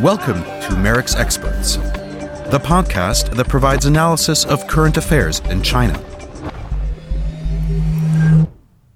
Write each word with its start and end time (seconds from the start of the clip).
Welcome 0.00 0.42
to 0.62 0.76
MERICS 0.78 1.16
Experts, 1.16 1.76
the 1.76 2.60
podcast 2.62 3.36
that 3.36 3.46
provides 3.48 3.84
analysis 3.84 4.46
of 4.46 4.66
current 4.66 4.96
affairs 4.96 5.40
in 5.50 5.62
China. 5.62 6.02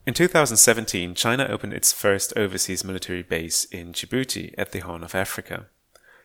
In 0.07 0.15
2017, 0.15 1.15
China 1.15 1.47
opened 1.51 1.75
its 1.75 1.93
first 1.93 2.33
overseas 2.35 2.83
military 2.83 3.23
base 3.23 3.67
in 3.67 3.93
Djibouti 3.93 4.55
at 4.57 4.73
the 4.73 4.79
Horn 4.79 5.05
of 5.05 5.15
Africa. 5.15 5.67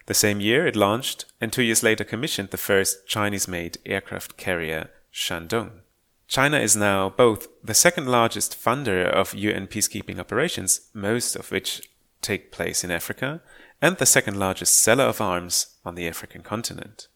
The 0.06 0.14
same 0.14 0.40
year, 0.40 0.66
it 0.66 0.78
launched 0.78 1.26
and 1.42 1.52
two 1.52 1.64
years 1.64 1.84
later 1.84 2.06
commissioned 2.06 2.52
the 2.52 2.58
first 2.58 3.08
Chinese 3.08 3.48
made 3.48 3.78
aircraft 3.86 4.38
carrier, 4.38 4.90
Shandong. 5.14 5.83
China 6.28 6.58
is 6.58 6.76
now 6.76 7.10
both 7.10 7.48
the 7.64 7.74
second 7.74 8.08
largest 8.08 8.58
funder 8.62 9.06
of 9.06 9.34
UN 9.34 9.68
peacekeeping 9.68 10.20
operations, 10.20 10.90
most 10.94 11.36
of 11.36 11.52
which 11.52 11.90
take 12.22 12.52
place 12.52 12.84
in 12.84 12.92
Africa, 12.92 13.42
and 13.82 13.98
the 13.98 14.06
second 14.06 14.40
largest 14.40 14.80
seller 14.80 15.04
of 15.04 15.22
arms 15.22 15.78
on 15.84 15.96
the 15.96 16.08
African 16.08 16.42
continent. 16.42 17.08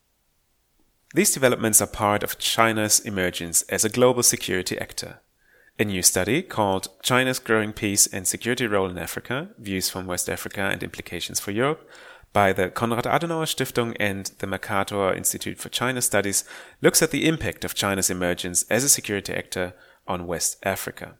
These 1.15 1.33
developments 1.33 1.81
are 1.81 1.87
part 1.87 2.21
of 2.21 2.37
China's 2.37 2.99
emergence 2.99 3.61
as 3.63 3.85
a 3.85 3.89
global 3.89 4.23
security 4.23 4.77
actor. 4.77 5.21
A 5.79 5.85
new 5.85 6.01
study 6.01 6.41
called 6.41 6.89
China's 7.01 7.39
Growing 7.39 7.71
Peace 7.71 8.07
and 8.07 8.27
Security 8.27 8.67
Role 8.67 8.89
in 8.89 8.97
Africa 8.97 9.49
Views 9.57 9.89
from 9.89 10.05
West 10.05 10.29
Africa 10.29 10.61
and 10.61 10.83
Implications 10.83 11.39
for 11.39 11.51
Europe 11.51 11.89
by 12.33 12.53
the 12.53 12.69
Konrad 12.69 13.05
Adenauer 13.05 13.45
Stiftung 13.45 13.95
and 13.99 14.31
the 14.39 14.47
Mercator 14.47 15.13
Institute 15.13 15.57
for 15.57 15.69
China 15.69 16.01
Studies 16.01 16.43
looks 16.81 17.01
at 17.01 17.11
the 17.11 17.27
impact 17.27 17.65
of 17.65 17.73
China's 17.73 18.09
emergence 18.09 18.63
as 18.69 18.83
a 18.83 18.89
security 18.89 19.33
actor 19.33 19.73
on 20.07 20.27
West 20.27 20.57
Africa. 20.63 21.15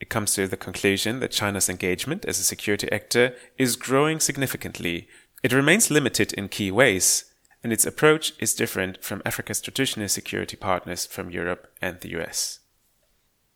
It 0.00 0.10
comes 0.10 0.34
to 0.34 0.46
the 0.46 0.56
conclusion 0.56 1.20
that 1.20 1.32
China's 1.32 1.68
engagement 1.68 2.24
as 2.24 2.38
a 2.38 2.44
security 2.44 2.90
actor 2.92 3.34
is 3.56 3.76
growing 3.76 4.20
significantly. 4.20 5.08
It 5.42 5.52
remains 5.52 5.90
limited 5.90 6.32
in 6.32 6.48
key 6.48 6.70
ways, 6.70 7.24
and 7.62 7.72
its 7.72 7.86
approach 7.86 8.32
is 8.38 8.54
different 8.54 9.02
from 9.02 9.22
Africa's 9.24 9.60
traditional 9.60 10.08
security 10.08 10.56
partners 10.56 11.06
from 11.06 11.30
Europe 11.30 11.72
and 11.82 12.00
the 12.00 12.20
US. 12.20 12.60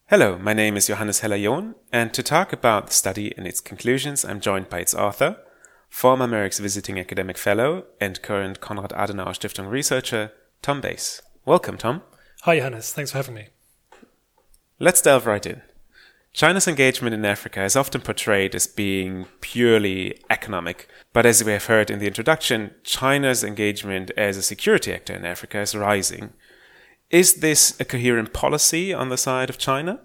Hello, 0.07 0.37
my 0.37 0.53
name 0.53 0.77
is 0.77 0.89
Johannes 0.89 1.21
Heller-John, 1.21 1.75
and 1.93 2.13
to 2.13 2.23
talk 2.23 2.53
about 2.53 2.89
the 2.89 2.93
study 2.93 3.33
and 3.37 3.47
its 3.47 3.61
conclusions, 3.61 4.25
I'm 4.25 4.41
joined 4.41 4.69
by 4.69 4.81
its 4.81 4.95
author, 4.95 5.39
former 5.93 6.27
MERICS 6.27 6.59
visiting 6.59 6.99
academic 6.99 7.37
fellow 7.37 7.85
and 8.01 8.23
current 8.23 8.61
Konrad 8.61 8.93
Adenauer 8.93 9.35
Stiftung 9.35 9.71
researcher, 9.71 10.33
Tom 10.63 10.81
Bayes. 10.81 11.21
Welcome, 11.45 11.77
Tom. 11.77 12.01
Hi, 12.43 12.57
Johannes. 12.57 12.93
Thanks 12.95 13.13
for 13.13 13.19
having 13.19 13.35
me. 13.35 13.49
Let's 14.81 15.03
delve 15.03 15.27
right 15.27 15.45
in. 15.45 15.61
China's 16.33 16.67
engagement 16.67 17.15
in 17.15 17.27
Africa 17.27 17.63
is 17.63 17.77
often 17.77 18.01
portrayed 18.01 18.55
as 18.55 18.67
being 18.67 19.27
purely 19.43 20.19
economic, 20.31 20.89
but 21.13 21.27
as 21.27 21.45
we 21.45 21.53
have 21.53 21.67
heard 21.67 21.91
in 21.91 21.99
the 21.99 22.07
introduction, 22.07 22.71
China's 22.85 23.45
engagement 23.45 24.11
as 24.17 24.39
a 24.39 24.43
security 24.43 24.95
actor 24.95 25.13
in 25.13 25.27
Africa 25.27 25.61
is 25.61 25.77
rising. 25.77 26.33
Is 27.11 27.35
this 27.35 27.79
a 27.79 27.85
coherent 27.85 28.33
policy 28.33 28.95
on 28.95 29.11
the 29.11 29.19
side 29.19 29.51
of 29.51 29.59
China? 29.59 30.01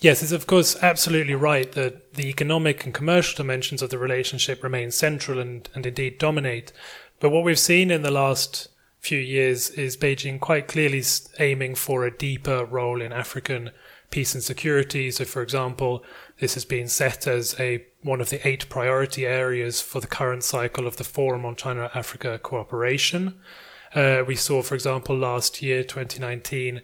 Yes, 0.00 0.22
it's 0.22 0.32
of 0.32 0.46
course 0.46 0.76
absolutely 0.82 1.34
right 1.34 1.70
that 1.72 2.14
the 2.14 2.28
economic 2.28 2.84
and 2.86 2.94
commercial 2.94 3.36
dimensions 3.36 3.82
of 3.82 3.90
the 3.90 3.98
relationship 3.98 4.62
remain 4.62 4.90
central 4.90 5.38
and, 5.38 5.68
and 5.74 5.84
indeed 5.84 6.18
dominate. 6.18 6.72
But 7.20 7.30
what 7.30 7.44
we've 7.44 7.58
seen 7.58 7.90
in 7.90 8.00
the 8.00 8.10
last 8.10 8.68
few 8.98 9.18
years 9.18 9.68
is 9.70 9.98
Beijing 9.98 10.40
quite 10.40 10.68
clearly 10.68 11.02
aiming 11.38 11.74
for 11.74 12.06
a 12.06 12.16
deeper 12.16 12.64
role 12.64 13.02
in 13.02 13.12
African 13.12 13.72
peace 14.10 14.34
and 14.34 14.42
security. 14.42 15.10
So, 15.10 15.26
for 15.26 15.42
example, 15.42 16.02
this 16.38 16.54
has 16.54 16.64
been 16.64 16.88
set 16.88 17.26
as 17.26 17.54
a 17.60 17.84
one 18.02 18.22
of 18.22 18.30
the 18.30 18.46
eight 18.48 18.70
priority 18.70 19.26
areas 19.26 19.82
for 19.82 20.00
the 20.00 20.06
current 20.06 20.44
cycle 20.44 20.86
of 20.86 20.96
the 20.96 21.04
Forum 21.04 21.44
on 21.44 21.56
China-Africa 21.56 22.38
Cooperation. 22.42 23.34
Uh, 23.94 24.24
we 24.26 24.34
saw, 24.34 24.62
for 24.62 24.74
example, 24.74 25.16
last 25.16 25.60
year, 25.60 25.82
2019, 25.82 26.80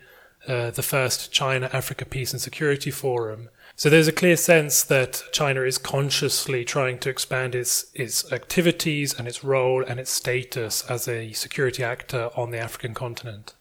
uh, 0.49 0.71
the 0.71 0.83
first 0.83 1.33
China 1.33 1.69
Africa 1.73 2.05
Peace 2.05 2.33
and 2.33 2.41
Security 2.41 2.91
Forum. 2.91 3.49
So 3.79 3.91
there's 3.91 4.09
a 4.09 4.13
clear 4.13 4.37
sense 4.37 4.83
that 4.85 5.23
China 5.33 5.61
is 5.63 5.77
consciously 5.77 6.65
trying 6.65 6.99
to 7.01 7.11
expand 7.11 7.55
its, 7.55 7.87
its 7.93 8.33
activities 8.33 9.13
and 9.19 9.29
its 9.29 9.45
role 9.45 9.85
and 9.85 10.01
its 10.01 10.11
status 10.11 10.83
as 10.89 11.07
a 11.07 11.33
security 11.33 11.85
actor 11.85 12.31
on 12.35 12.53
the 12.53 12.59
African 12.59 12.95
continent. 12.95 13.55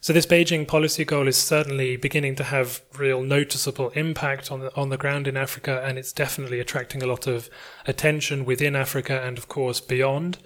So 0.00 0.12
this 0.12 0.26
Beijing 0.26 0.68
policy 0.68 1.04
goal 1.04 1.26
is 1.26 1.36
certainly 1.36 1.96
beginning 1.96 2.36
to 2.36 2.44
have 2.44 2.82
real 2.96 3.22
noticeable 3.22 3.88
impact 3.90 4.52
on 4.52 4.60
the, 4.60 4.76
on 4.76 4.90
the 4.90 4.96
ground 4.96 5.26
in 5.26 5.36
Africa, 5.36 5.82
and 5.84 5.98
it's 5.98 6.12
definitely 6.12 6.60
attracting 6.60 7.02
a 7.02 7.06
lot 7.06 7.26
of 7.26 7.50
attention 7.84 8.44
within 8.44 8.76
Africa 8.76 9.20
and, 9.24 9.38
of 9.38 9.48
course, 9.48 9.80
beyond. 9.80 10.38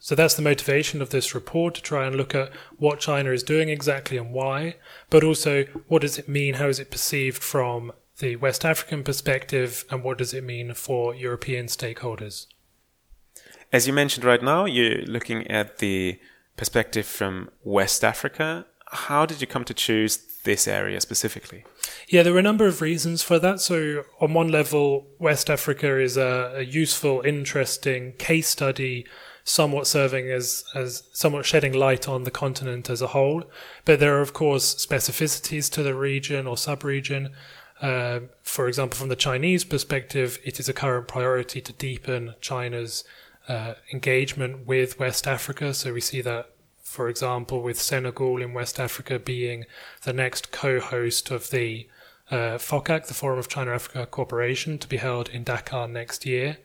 So 0.00 0.14
that's 0.14 0.34
the 0.34 0.42
motivation 0.42 1.02
of 1.02 1.10
this 1.10 1.34
report 1.34 1.74
to 1.74 1.82
try 1.82 2.06
and 2.06 2.16
look 2.16 2.34
at 2.34 2.52
what 2.76 3.00
China 3.00 3.30
is 3.30 3.42
doing 3.42 3.68
exactly 3.68 4.16
and 4.16 4.32
why, 4.32 4.76
but 5.10 5.24
also 5.24 5.64
what 5.88 6.02
does 6.02 6.18
it 6.18 6.28
mean, 6.28 6.54
how 6.54 6.68
is 6.68 6.78
it 6.78 6.90
perceived 6.90 7.42
from 7.42 7.92
the 8.18 8.36
West 8.36 8.64
African 8.64 9.02
perspective, 9.02 9.84
and 9.90 10.02
what 10.02 10.18
does 10.18 10.34
it 10.34 10.44
mean 10.44 10.74
for 10.74 11.14
European 11.14 11.66
stakeholders? 11.66 12.46
As 13.72 13.86
you 13.86 13.92
mentioned 13.92 14.24
right 14.24 14.42
now, 14.42 14.64
you're 14.64 15.02
looking 15.02 15.46
at 15.48 15.78
the 15.78 16.18
perspective 16.56 17.06
from 17.06 17.50
West 17.62 18.02
Africa. 18.04 18.66
How 18.90 19.26
did 19.26 19.40
you 19.40 19.46
come 19.46 19.64
to 19.64 19.74
choose 19.74 20.16
this 20.44 20.66
area 20.66 21.00
specifically? 21.00 21.64
Yeah, 22.08 22.22
there 22.22 22.32
were 22.32 22.38
a 22.38 22.42
number 22.42 22.66
of 22.66 22.80
reasons 22.80 23.22
for 23.22 23.38
that. 23.38 23.60
So, 23.60 24.04
on 24.20 24.34
one 24.34 24.48
level, 24.48 25.06
West 25.18 25.50
Africa 25.50 26.00
is 26.00 26.16
a, 26.16 26.54
a 26.56 26.62
useful, 26.62 27.20
interesting 27.20 28.14
case 28.14 28.48
study 28.48 29.06
somewhat 29.48 29.86
serving 29.86 30.30
as, 30.30 30.64
as 30.74 31.04
somewhat 31.12 31.46
shedding 31.46 31.72
light 31.72 32.06
on 32.06 32.24
the 32.24 32.30
continent 32.30 32.90
as 32.90 33.00
a 33.00 33.08
whole. 33.08 33.44
But 33.84 33.98
there 33.98 34.16
are, 34.16 34.20
of 34.20 34.32
course, 34.32 34.74
specificities 34.74 35.70
to 35.72 35.82
the 35.82 35.94
region 35.94 36.46
or 36.46 36.56
sub-region. 36.56 37.30
Uh, 37.80 38.20
for 38.42 38.68
example, 38.68 38.98
from 38.98 39.08
the 39.08 39.16
Chinese 39.16 39.64
perspective, 39.64 40.38
it 40.44 40.60
is 40.60 40.68
a 40.68 40.74
current 40.74 41.08
priority 41.08 41.60
to 41.62 41.72
deepen 41.72 42.34
China's 42.40 43.04
uh, 43.48 43.74
engagement 43.92 44.66
with 44.66 44.98
West 44.98 45.26
Africa. 45.26 45.72
So 45.72 45.94
we 45.94 46.02
see 46.02 46.20
that, 46.20 46.50
for 46.82 47.08
example, 47.08 47.62
with 47.62 47.80
Senegal 47.80 48.42
in 48.42 48.52
West 48.52 48.78
Africa 48.78 49.18
being 49.18 49.64
the 50.02 50.12
next 50.12 50.52
co-host 50.52 51.30
of 51.30 51.50
the 51.50 51.88
uh, 52.30 52.58
FOCAC, 52.58 53.06
the 53.06 53.14
Forum 53.14 53.38
of 53.38 53.48
China 53.48 53.72
Africa 53.72 54.04
Cooperation, 54.04 54.76
to 54.78 54.88
be 54.88 54.98
held 54.98 55.30
in 55.30 55.44
Dakar 55.44 55.88
next 55.88 56.26
year. 56.26 56.58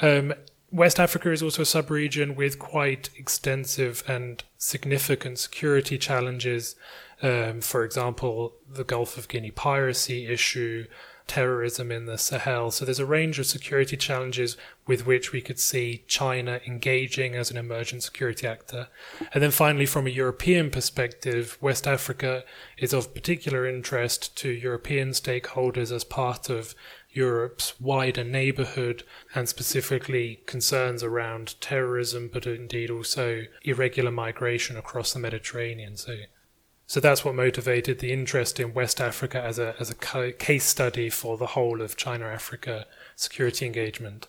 Um, 0.00 0.32
West 0.72 0.98
Africa 0.98 1.30
is 1.30 1.42
also 1.42 1.62
a 1.62 1.66
sub-region 1.66 2.34
with 2.34 2.58
quite 2.58 3.10
extensive 3.16 4.02
and 4.08 4.42
significant 4.58 5.38
security 5.38 5.96
challenges. 5.96 6.74
Um, 7.22 7.60
for 7.60 7.84
example, 7.84 8.54
the 8.68 8.84
Gulf 8.84 9.16
of 9.16 9.28
Guinea 9.28 9.50
piracy 9.50 10.26
issue, 10.26 10.86
terrorism 11.26 11.90
in 11.90 12.06
the 12.06 12.18
Sahel. 12.18 12.70
So 12.70 12.84
there's 12.84 12.98
a 12.98 13.06
range 13.06 13.38
of 13.38 13.46
security 13.46 13.96
challenges 13.96 14.56
with 14.86 15.06
which 15.06 15.32
we 15.32 15.40
could 15.40 15.58
see 15.58 16.04
China 16.06 16.60
engaging 16.66 17.34
as 17.34 17.50
an 17.50 17.56
emergent 17.56 18.02
security 18.02 18.46
actor. 18.46 18.88
And 19.32 19.42
then 19.42 19.50
finally, 19.50 19.86
from 19.86 20.06
a 20.06 20.10
European 20.10 20.70
perspective, 20.70 21.58
West 21.60 21.86
Africa 21.86 22.44
is 22.78 22.92
of 22.92 23.14
particular 23.14 23.66
interest 23.66 24.36
to 24.38 24.50
European 24.50 25.10
stakeholders 25.10 25.90
as 25.90 26.04
part 26.04 26.48
of 26.48 26.74
Europe's 27.16 27.80
wider 27.80 28.22
neighbourhood 28.22 29.02
and 29.34 29.48
specifically 29.48 30.40
concerns 30.46 31.02
around 31.02 31.60
terrorism, 31.60 32.28
but 32.32 32.46
indeed 32.46 32.90
also 32.90 33.44
irregular 33.62 34.10
migration 34.10 34.76
across 34.76 35.14
the 35.14 35.18
Mediterranean. 35.18 35.96
So, 35.96 36.16
so 36.86 37.00
that's 37.00 37.24
what 37.24 37.34
motivated 37.34 37.98
the 37.98 38.12
interest 38.12 38.60
in 38.60 38.74
West 38.74 39.00
Africa 39.00 39.42
as 39.42 39.58
a 39.58 39.74
as 39.80 39.90
a 39.90 40.32
case 40.32 40.66
study 40.66 41.08
for 41.08 41.36
the 41.38 41.48
whole 41.48 41.80
of 41.80 41.96
China-Africa 41.96 42.86
security 43.16 43.66
engagement. 43.66 44.28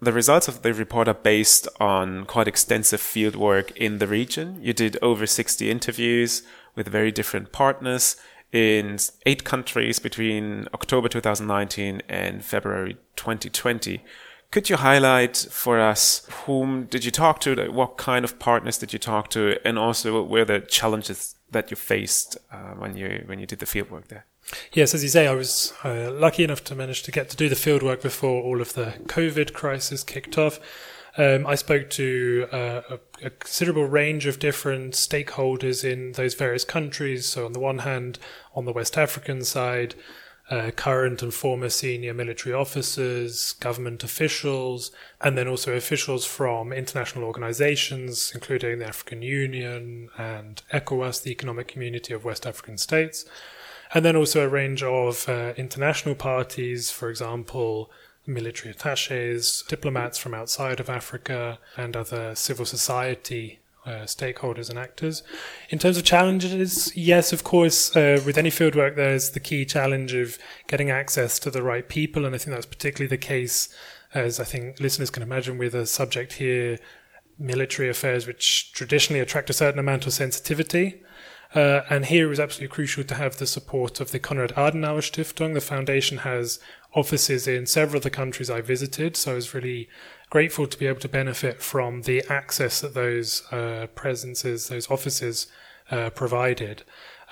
The 0.00 0.12
results 0.12 0.46
of 0.46 0.62
the 0.62 0.74
report 0.74 1.08
are 1.08 1.14
based 1.14 1.66
on 1.80 2.26
quite 2.26 2.46
extensive 2.46 3.00
fieldwork 3.00 3.74
in 3.76 3.98
the 3.98 4.06
region. 4.06 4.58
You 4.60 4.74
did 4.74 4.98
over 5.00 5.26
60 5.26 5.70
interviews 5.70 6.42
with 6.74 6.86
very 6.88 7.10
different 7.10 7.50
partners 7.50 8.16
in 8.52 8.98
eight 9.26 9.44
countries 9.44 9.98
between 9.98 10.68
October 10.72 11.08
2019 11.08 12.02
and 12.08 12.44
February 12.44 12.96
2020. 13.16 14.02
Could 14.50 14.70
you 14.70 14.76
highlight 14.76 15.36
for 15.50 15.80
us 15.80 16.26
whom 16.46 16.84
did 16.84 17.04
you 17.04 17.10
talk 17.10 17.40
to? 17.40 17.70
What 17.70 17.96
kind 17.96 18.24
of 18.24 18.38
partners 18.38 18.78
did 18.78 18.92
you 18.92 18.98
talk 18.98 19.28
to? 19.30 19.58
And 19.66 19.78
also, 19.78 20.14
what 20.14 20.30
were 20.30 20.44
the 20.44 20.60
challenges 20.60 21.34
that 21.50 21.70
you 21.70 21.76
faced 21.76 22.38
uh, 22.52 22.74
when 22.74 22.96
you 22.96 23.24
when 23.26 23.38
you 23.38 23.46
did 23.46 23.58
the 23.58 23.66
fieldwork 23.66 24.08
there? 24.08 24.24
Yes, 24.72 24.94
as 24.94 25.02
you 25.02 25.08
say, 25.08 25.26
I 25.26 25.34
was 25.34 25.72
uh, 25.84 26.12
lucky 26.12 26.44
enough 26.44 26.62
to 26.64 26.74
manage 26.76 27.02
to 27.02 27.10
get 27.10 27.28
to 27.30 27.36
do 27.36 27.48
the 27.48 27.56
fieldwork 27.56 28.00
before 28.00 28.42
all 28.42 28.60
of 28.60 28.74
the 28.74 28.94
COVID 29.06 29.52
crisis 29.52 30.04
kicked 30.04 30.38
off. 30.38 30.60
Um, 31.18 31.46
I 31.46 31.54
spoke 31.54 31.88
to 31.90 32.46
uh, 32.52 32.82
a, 32.90 32.98
a, 33.24 33.30
considerable 33.30 33.86
range 33.86 34.26
of 34.26 34.38
different 34.38 34.92
stakeholders 34.92 35.82
in 35.82 36.12
those 36.12 36.34
various 36.34 36.64
countries. 36.64 37.26
So, 37.26 37.46
on 37.46 37.52
the 37.52 37.60
one 37.60 37.78
hand, 37.78 38.18
on 38.54 38.66
the 38.66 38.72
West 38.72 38.98
African 38.98 39.42
side, 39.42 39.94
uh, 40.50 40.70
current 40.76 41.22
and 41.22 41.34
former 41.34 41.68
senior 41.68 42.14
military 42.14 42.54
officers, 42.54 43.52
government 43.54 44.04
officials, 44.04 44.92
and 45.20 45.36
then 45.36 45.48
also 45.48 45.74
officials 45.74 46.24
from 46.24 46.72
international 46.72 47.24
organizations, 47.24 48.30
including 48.34 48.78
the 48.78 48.86
African 48.86 49.22
Union 49.22 50.08
and 50.18 50.62
ECOWAS, 50.72 51.22
the 51.22 51.32
Economic 51.32 51.66
Community 51.66 52.14
of 52.14 52.24
West 52.24 52.46
African 52.46 52.78
States, 52.78 53.24
and 53.92 54.04
then 54.04 54.16
also 54.16 54.44
a 54.44 54.48
range 54.48 54.82
of 54.82 55.28
uh, 55.28 55.54
international 55.56 56.14
parties, 56.14 56.90
for 56.90 57.10
example, 57.10 57.90
military 58.26 58.70
attaches, 58.70 59.64
diplomats 59.68 60.18
from 60.18 60.34
outside 60.34 60.80
of 60.80 60.90
Africa, 60.90 61.58
and 61.76 61.96
other 61.96 62.34
civil 62.34 62.66
society 62.66 63.60
uh, 63.86 64.04
stakeholders 64.04 64.68
and 64.68 64.78
actors. 64.78 65.22
In 65.70 65.78
terms 65.78 65.96
of 65.96 66.04
challenges, 66.04 66.94
yes, 66.96 67.32
of 67.32 67.44
course, 67.44 67.94
uh, 67.96 68.20
with 68.26 68.36
any 68.36 68.50
fieldwork, 68.50 68.96
there's 68.96 69.30
the 69.30 69.40
key 69.40 69.64
challenge 69.64 70.12
of 70.12 70.38
getting 70.66 70.90
access 70.90 71.38
to 71.38 71.50
the 71.50 71.62
right 71.62 71.88
people, 71.88 72.24
and 72.24 72.34
I 72.34 72.38
think 72.38 72.54
that's 72.54 72.66
particularly 72.66 73.08
the 73.08 73.16
case, 73.16 73.68
as 74.12 74.40
I 74.40 74.44
think 74.44 74.80
listeners 74.80 75.10
can 75.10 75.22
imagine, 75.22 75.56
with 75.56 75.74
a 75.74 75.86
subject 75.86 76.34
here, 76.34 76.78
military 77.38 77.88
affairs, 77.88 78.26
which 78.26 78.72
traditionally 78.72 79.20
attract 79.20 79.50
a 79.50 79.52
certain 79.52 79.78
amount 79.78 80.06
of 80.06 80.12
sensitivity. 80.12 81.02
Uh, 81.54 81.82
and 81.88 82.06
here 82.06 82.26
it 82.26 82.28
was 82.28 82.40
absolutely 82.40 82.74
crucial 82.74 83.04
to 83.04 83.14
have 83.14 83.36
the 83.36 83.46
support 83.46 84.00
of 84.00 84.10
the 84.10 84.18
Konrad 84.18 84.52
Adenauer 84.56 85.00
Stiftung. 85.00 85.54
The 85.54 85.60
foundation 85.60 86.18
has 86.18 86.58
offices 86.96 87.46
in 87.46 87.66
several 87.66 87.98
of 87.98 88.02
the 88.02 88.10
countries 88.10 88.50
I 88.50 88.62
visited, 88.62 89.16
so 89.16 89.32
I 89.32 89.34
was 89.34 89.54
really 89.54 89.88
grateful 90.30 90.66
to 90.66 90.78
be 90.78 90.86
able 90.86 91.00
to 91.00 91.08
benefit 91.08 91.62
from 91.62 92.02
the 92.02 92.24
access 92.28 92.80
that 92.80 92.94
those 92.94 93.42
uh, 93.52 93.86
presences, 93.94 94.68
those 94.68 94.90
offices 94.90 95.46
uh, 95.90 96.10
provided. 96.10 96.82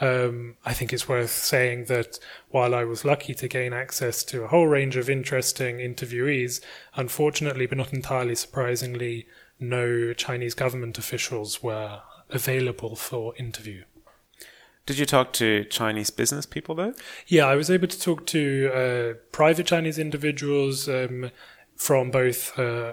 Um, 0.00 0.56
I 0.64 0.75
think 0.75 0.93
it's 0.93 1.08
worth 1.08 1.31
saying 1.31 1.87
that 1.87 2.19
while 2.50 2.75
I 2.75 2.84
was 2.84 3.05
lucky 3.05 3.32
to 3.34 3.49
gain 3.49 3.72
access 3.72 4.22
to 4.25 4.44
a 4.44 4.49
whole 4.49 4.66
range 4.66 4.96
of 4.96 5.08
interesting 5.08 5.78
interviewees, 5.78 6.60
unfortunately, 6.94 7.67
but 7.67 7.78
not 7.78 7.93
entirely 7.93 8.34
surprisingly, 8.34 9.26
no 9.58 10.12
Chinese 10.12 10.55
government 10.55 10.99
officials 10.99 11.62
were 11.62 12.02
available 12.28 12.96
for 12.96 13.34
interview. 13.37 13.84
Did 14.86 14.98
you 14.98 15.06
talk 15.06 15.32
to 15.34 15.64
Chinese 15.64 16.10
business 16.10 16.44
people 16.44 16.75
though? 16.75 16.94
Yeah, 17.26 17.46
I 17.46 17.54
was 17.54 17.70
able 17.70 17.88
to 17.88 17.98
talk 17.98 18.26
to 18.26 18.70
uh, 18.72 19.14
private 19.32 19.66
Chinese 19.66 19.98
individuals 19.98 20.88
um, 20.88 21.31
from 21.75 22.10
both 22.10 22.58
uh, 22.58 22.92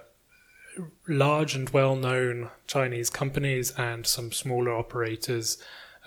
large 1.07 1.53
and 1.53 1.69
well 1.69 1.95
known 1.95 2.49
Chinese 2.65 3.09
companies 3.09 3.71
and 3.77 4.07
some 4.07 4.31
smaller 4.31 4.73
operators 4.73 5.57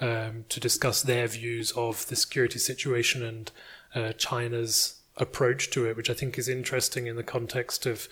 um, 0.01 0.47
to 0.49 0.59
discuss 0.59 1.03
their 1.03 1.27
views 1.27 1.71
of 1.73 2.07
the 2.09 2.17
security 2.17 2.59
situation 2.59 3.23
and 3.23 3.53
uh, 3.95 4.13
China's 4.13 5.03
approach 5.19 5.71
to 5.71 5.87
it, 5.87 5.97
which 5.97 6.11
I 6.11 6.15
think 6.15 6.39
is 6.39 6.49
interesting 6.49 7.07
in 7.07 7.17
the 7.17 7.23
context 7.23 7.87
of 7.87 8.09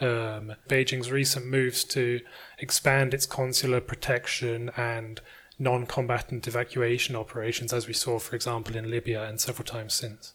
um, 0.00 0.54
Beijing's 0.68 1.10
recent 1.10 1.46
moves 1.46 1.84
to 1.84 2.20
expand 2.58 3.14
its 3.14 3.26
consular 3.26 3.80
protection 3.80 4.70
and 4.76 5.20
non 5.58 5.86
combatant 5.86 6.46
evacuation 6.46 7.16
operations, 7.16 7.72
as 7.72 7.86
we 7.86 7.92
saw, 7.92 8.18
for 8.18 8.36
example, 8.36 8.76
in 8.76 8.90
Libya 8.90 9.24
and 9.24 9.40
several 9.40 9.64
times 9.64 9.94
since. 9.94 10.34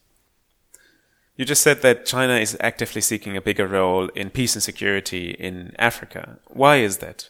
You 1.35 1.45
just 1.45 1.61
said 1.61 1.81
that 1.83 2.05
China 2.05 2.33
is 2.33 2.57
actively 2.59 3.01
seeking 3.01 3.37
a 3.37 3.41
bigger 3.41 3.65
role 3.65 4.09
in 4.09 4.29
peace 4.29 4.55
and 4.55 4.63
security 4.63 5.31
in 5.31 5.73
Africa. 5.79 6.39
Why 6.47 6.77
is 6.77 6.97
that? 6.97 7.29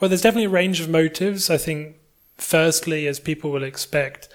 Well, 0.00 0.08
there's 0.08 0.22
definitely 0.22 0.46
a 0.46 0.50
range 0.50 0.80
of 0.80 0.88
motives. 0.88 1.50
I 1.50 1.58
think, 1.58 1.96
firstly, 2.38 3.06
as 3.06 3.20
people 3.20 3.50
will 3.50 3.64
expect, 3.64 4.28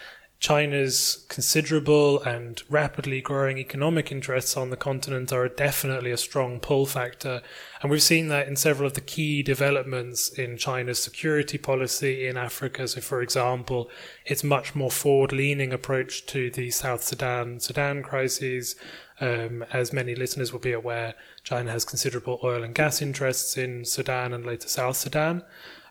China's 0.43 1.25
considerable 1.29 2.21
and 2.23 2.63
rapidly 2.69 3.21
growing 3.21 3.57
economic 3.57 4.11
interests 4.11 4.57
on 4.57 4.71
the 4.71 4.75
continent 4.75 5.31
are 5.31 5.47
definitely 5.47 6.11
a 6.11 6.17
strong 6.17 6.59
pull 6.59 6.85
factor. 6.85 7.41
And 7.81 7.89
we've 7.89 8.03
seen 8.03 8.27
that 8.27 8.49
in 8.49 8.57
several 8.57 8.87
of 8.87 8.93
the 8.93 8.99
key 8.99 9.41
developments 9.41 10.27
in 10.27 10.57
China's 10.57 11.01
security 11.01 11.57
policy 11.57 12.27
in 12.27 12.35
Africa. 12.35 12.89
So, 12.89 12.99
for 12.99 13.21
example, 13.21 13.89
its 14.25 14.43
much 14.43 14.75
more 14.75 14.91
forward 14.91 15.31
leaning 15.31 15.71
approach 15.71 16.25
to 16.25 16.51
the 16.51 16.71
South 16.71 17.05
Sudan 17.05 17.61
Sudan 17.61 18.03
crises. 18.03 18.75
Um, 19.21 19.63
as 19.71 19.93
many 19.93 20.13
listeners 20.13 20.51
will 20.51 20.59
be 20.59 20.73
aware, 20.73 21.13
China 21.45 21.71
has 21.71 21.85
considerable 21.85 22.41
oil 22.43 22.63
and 22.63 22.75
gas 22.75 23.01
interests 23.01 23.55
in 23.55 23.85
Sudan 23.85 24.33
and 24.33 24.45
later 24.45 24.67
South 24.67 24.97
Sudan. 24.97 25.43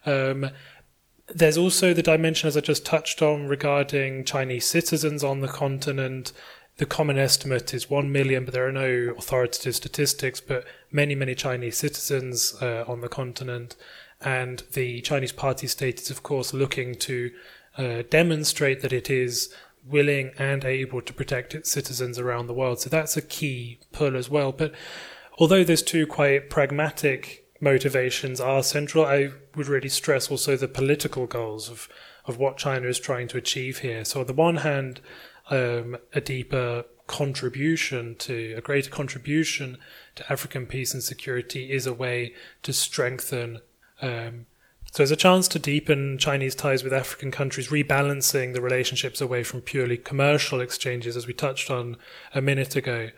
Um, 0.05 0.51
there's 1.29 1.57
also 1.57 1.95
the 1.95 2.03
dimension, 2.03 2.49
as 2.49 2.57
I 2.57 2.61
just 2.61 2.85
touched 2.85 3.23
on, 3.23 3.47
regarding 3.47 4.25
Chinese 4.25 4.67
citizens 4.67 5.23
on 5.23 5.41
the 5.41 5.49
continent. 5.49 6.33
The 6.79 6.87
common 6.87 7.19
estimate 7.19 7.75
is 7.75 7.91
1 7.91 8.11
million, 8.11 8.45
but 8.45 8.55
there 8.55 8.67
are 8.67 8.73
no 8.73 9.15
authoritative 9.17 9.75
statistics, 9.77 10.41
but 10.41 10.65
many, 10.91 11.15
many 11.15 11.35
Chinese 11.35 11.77
citizens 11.77 12.55
uh, 12.61 12.85
on 12.89 13.01
the 13.01 13.09
continent. 13.09 13.77
And 14.21 14.63
the 14.73 15.01
Chinese 15.03 15.33
party 15.33 15.67
state 15.67 16.01
is, 16.01 16.11
of 16.11 16.23
course, 16.23 16.55
looking 16.55 16.95
to 16.97 17.31
uh, 17.77 18.03
demonstrate 18.09 18.81
that 18.83 18.93
it 18.93 19.11
is 19.11 19.55
willing 19.85 20.31
and 20.39 20.65
able 20.65 21.03
to 21.03 21.13
protect 21.13 21.55
its 21.55 21.71
citizens 21.71 22.19
around 22.19 22.47
the 22.47 22.55
world. 22.55 22.81
So 22.81 22.89
that's 22.89 23.17
a 23.17 23.23
key 23.23 23.81
pull 23.93 24.17
as 24.17 24.31
well. 24.31 24.53
But 24.53 24.73
although 25.39 25.65
there's 25.65 25.83
two 25.83 26.07
quite 26.07 26.51
pragmatic 26.51 27.42
motivations 27.63 28.41
are 28.41 28.63
central. 28.63 29.07
I 29.07 29.31
would 29.55 29.69
really 29.69 29.89
stress 29.89 30.31
also 30.31 30.57
the 30.57 30.69
political 30.69 31.27
goals 31.27 31.71
of, 31.71 31.89
of 32.27 32.37
what 32.37 32.59
China 32.59 32.89
is 32.89 32.99
trying 32.99 33.29
to 33.29 33.39
achieve 33.39 33.79
here. 33.79 34.05
So, 34.05 34.21
on 34.21 34.27
the 34.27 34.35
one 34.35 34.57
hand, 34.59 35.01
um, 35.49 35.97
a 36.13 36.21
deeper 36.21 36.85
contribution 37.07 38.17
to 38.17 38.55
a 38.57 38.61
greater 38.61 38.91
contribution 38.91 39.79
to 40.17 40.33
African 40.33 40.67
peace 40.67 40.93
and 40.93 41.03
security 41.03 41.73
is 41.73 41.87
a 41.87 41.95
way 41.95 42.35
to 42.65 42.73
strengthen. 42.73 43.61
Um, 44.01 44.47
so, 44.91 44.99
there's 44.99 45.13
a 45.13 45.17
chance 45.17 45.47
to 45.49 45.61
deepen 45.61 46.19
Chinese 46.19 46.57
ties 46.57 46.83
with 46.83 46.93
African 46.93 47.31
countries, 47.31 47.69
rebalancing 47.69 48.55
the 48.55 48.61
relationships 48.61 49.21
away 49.21 49.45
from 49.45 49.61
purely 49.61 49.97
commercial 49.97 50.61
exchanges, 50.61 51.17
as 51.17 51.29
we 51.29 51.33
touched 51.33 51.71
on 51.71 51.97
a 52.35 52.43
minute 52.43 52.75
ago. 52.75 53.11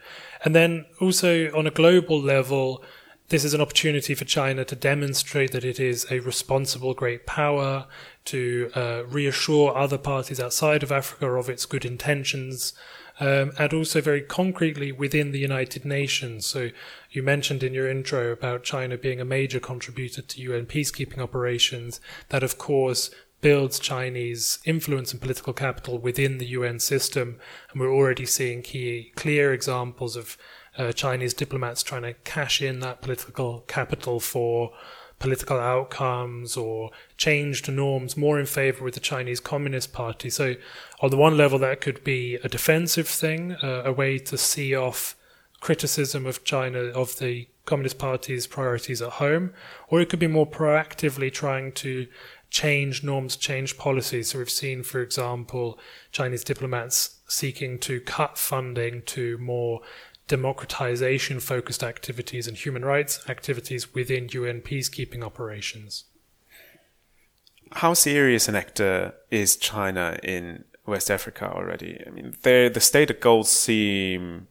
And 0.44 0.55
then 0.55 0.85
also 1.00 1.50
on 1.56 1.67
a 1.67 1.70
global 1.70 2.20
level, 2.20 2.85
this 3.34 3.42
is 3.44 3.52
an 3.52 3.60
opportunity 3.60 4.14
for 4.14 4.25
China 4.25 4.64
to 4.64 4.76
demonstrate 4.76 5.50
that 5.50 5.64
it 5.64 5.81
is 5.81 6.06
a 6.08 6.20
responsible 6.20 6.94
great 6.94 7.26
power, 7.26 7.84
to 8.25 8.70
uh, 8.76 9.02
reassure 9.08 9.76
other 9.76 9.98
parties 9.98 10.38
outside 10.38 10.84
of 10.84 10.92
Africa 10.92 11.28
of 11.32 11.48
its 11.48 11.66
good 11.66 11.84
intentions, 11.84 12.74
um, 13.19 13.50
and 13.58 13.74
also 13.74 14.00
very 14.00 14.22
concretely 14.22 14.93
within 14.93 15.32
the 15.32 15.41
United 15.41 15.84
Nations. 15.84 16.46
So 16.46 16.70
you 17.10 17.24
mentioned 17.24 17.64
in 17.64 17.74
your 17.74 17.91
intro 17.91 18.31
about 18.31 18.62
China 18.62 18.96
being 18.96 19.20
a 19.20 19.24
major 19.24 19.58
contributor 19.58 20.22
to 20.22 20.41
UN 20.43 20.67
peacekeeping 20.67 21.19
operations. 21.19 22.00
That, 22.29 22.44
of 22.44 22.56
course, 22.56 23.10
builds 23.41 23.81
Chinese 23.81 24.60
influence 24.64 25.10
and 25.10 25.20
political 25.20 25.53
capital 25.53 25.98
within 25.98 26.38
the 26.38 26.46
UN 26.46 26.79
system, 26.79 27.41
and 27.72 27.81
we're 27.81 27.93
already 27.93 28.26
seeing 28.26 28.62
key, 28.62 29.12
clear 29.17 29.53
examples 29.53 30.14
of 30.14 30.38
uh, 30.78 30.93
Chinese 30.93 31.34
diplomats 31.34 31.82
trying 31.82 32.02
to 32.02 32.14
cash 32.24 32.60
in 32.60 32.81
that 32.81 33.00
political 33.00 33.64
capital 33.66 34.20
for 34.20 34.72
political 35.19 35.58
outcomes 35.58 36.56
or 36.56 36.90
changed 37.16 37.70
norms 37.70 38.16
more 38.16 38.38
in 38.38 38.46
favor 38.46 38.84
with 38.84 38.94
the 38.94 39.00
Chinese 39.00 39.40
Communist 39.40 39.93
Party. 39.93 40.28
So, 40.28 40.54
on 41.00 41.10
the 41.10 41.16
one 41.16 41.36
level, 41.36 41.58
that 41.60 41.81
could 41.81 42.04
be 42.04 42.36
a 42.36 42.48
defensive 42.48 43.08
thing, 43.08 43.52
uh, 43.62 43.82
a 43.84 43.93
way 43.93 44.19
to 44.19 44.36
see 44.36 44.74
off 44.74 45.16
criticism 45.60 46.26
of 46.26 46.44
China, 46.44 46.78
of 46.78 47.19
the 47.19 47.48
Communist 47.64 47.98
Party's 47.98 48.46
priorities 48.46 49.00
at 49.00 49.12
home, 49.12 49.54
or 49.88 50.00
it 50.00 50.08
could 50.08 50.19
be 50.19 50.26
more 50.26 50.46
proactively 50.46 51.32
trying 51.32 51.72
to 51.72 52.06
change 52.50 53.02
norms, 53.02 53.36
change 53.36 53.78
policies. 53.78 54.31
So, 54.31 54.38
we've 54.38 54.50
seen, 54.50 54.82
for 54.82 55.00
example, 55.00 55.78
Chinese 56.12 56.44
diplomats 56.44 57.20
seeking 57.26 57.78
to 57.78 58.00
cut 58.00 58.36
funding 58.36 59.02
to 59.06 59.38
more 59.38 59.81
democratization 60.26 61.40
focused 61.40 61.82
activities 61.82 62.46
and 62.46 62.56
human 62.56 62.84
rights 62.84 63.20
activities 63.28 63.94
within 63.94 64.28
UN 64.32 64.60
peacekeeping 64.62 65.22
operations. 65.22 66.04
How 67.72 67.94
serious 67.94 68.48
an 68.48 68.54
actor 68.54 69.14
is 69.31 69.56
China 69.56 70.19
in 70.22 70.64
West 70.86 71.10
Africa 71.10 71.50
already? 71.50 72.02
I 72.06 72.10
mean, 72.10 72.34
the 72.43 72.81
stated 72.81 73.20
goals 73.20 73.50
seem 73.50 74.48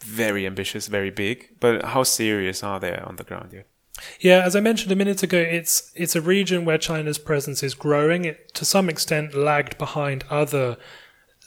very 0.00 0.46
ambitious, 0.46 0.86
very 0.86 1.10
big, 1.10 1.48
but 1.58 1.86
how 1.86 2.02
serious 2.02 2.62
are 2.62 2.78
they 2.78 2.96
on 2.96 3.16
the 3.16 3.24
ground 3.24 3.52
yet? 3.52 3.66
Yeah, 4.20 4.42
as 4.44 4.54
I 4.54 4.60
mentioned 4.60 4.92
a 4.92 4.96
minute 4.96 5.22
ago, 5.22 5.38
it's 5.38 5.90
it's 5.94 6.14
a 6.14 6.20
region 6.20 6.64
where 6.64 6.78
China's 6.78 7.18
presence 7.18 7.62
is 7.62 7.74
growing. 7.74 8.26
It 8.26 8.52
to 8.54 8.64
some 8.64 8.90
extent 8.90 9.34
lagged 9.34 9.78
behind 9.78 10.24
other 10.28 10.76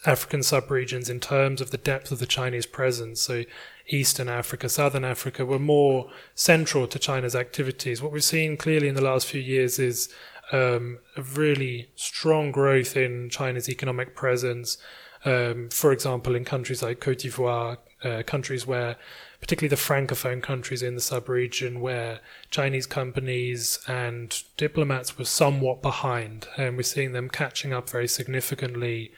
African 0.06 0.40
subregions 0.40 1.10
in 1.10 1.20
terms 1.20 1.62
of 1.62 1.72
the 1.72 1.78
depth 1.78 2.12
of 2.12 2.20
the 2.20 2.26
Chinese 2.26 2.66
presence. 2.66 3.22
So, 3.22 3.44
Eastern 3.88 4.30
Africa, 4.30 4.70
Southern 4.70 5.04
Africa 5.04 5.46
were 5.46 5.60
more 5.60 6.10
central 6.36 6.88
to 6.88 7.00
China's 7.00 7.36
activities. 7.36 8.02
What 8.02 8.12
we've 8.12 8.24
seen 8.24 8.56
clearly 8.56 8.88
in 8.88 8.96
the 8.96 9.04
last 9.04 9.26
few 9.26 9.42
years 9.42 9.80
is 9.80 10.10
um, 10.52 11.00
a 11.18 11.22
really 11.22 11.90
strong 11.96 12.52
growth 12.52 12.96
in 12.96 13.30
China's 13.30 13.68
economic 13.68 14.16
presence. 14.16 14.78
Um, 15.26 15.70
for 15.70 15.92
example, 15.92 16.36
in 16.36 16.46
countries 16.46 16.82
like 16.82 17.00
Cote 17.00 17.20
d'Ivoire, 17.20 17.78
uh, 18.04 18.24
countries 18.26 18.66
where, 18.66 18.96
particularly 19.42 19.70
the 19.70 19.76
francophone 19.76 20.42
countries 20.42 20.82
in 20.82 20.96
the 20.96 21.02
sub-region, 21.02 21.82
where 21.82 22.20
Chinese 22.50 22.86
companies 22.86 23.80
and 23.88 24.44
diplomats 24.56 25.18
were 25.18 25.26
somewhat 25.26 25.82
behind, 25.82 26.48
and 26.58 26.78
we're 26.78 26.84
seeing 26.84 27.12
them 27.12 27.30
catching 27.30 27.74
up 27.74 27.90
very 27.90 28.08
significantly, 28.08 29.12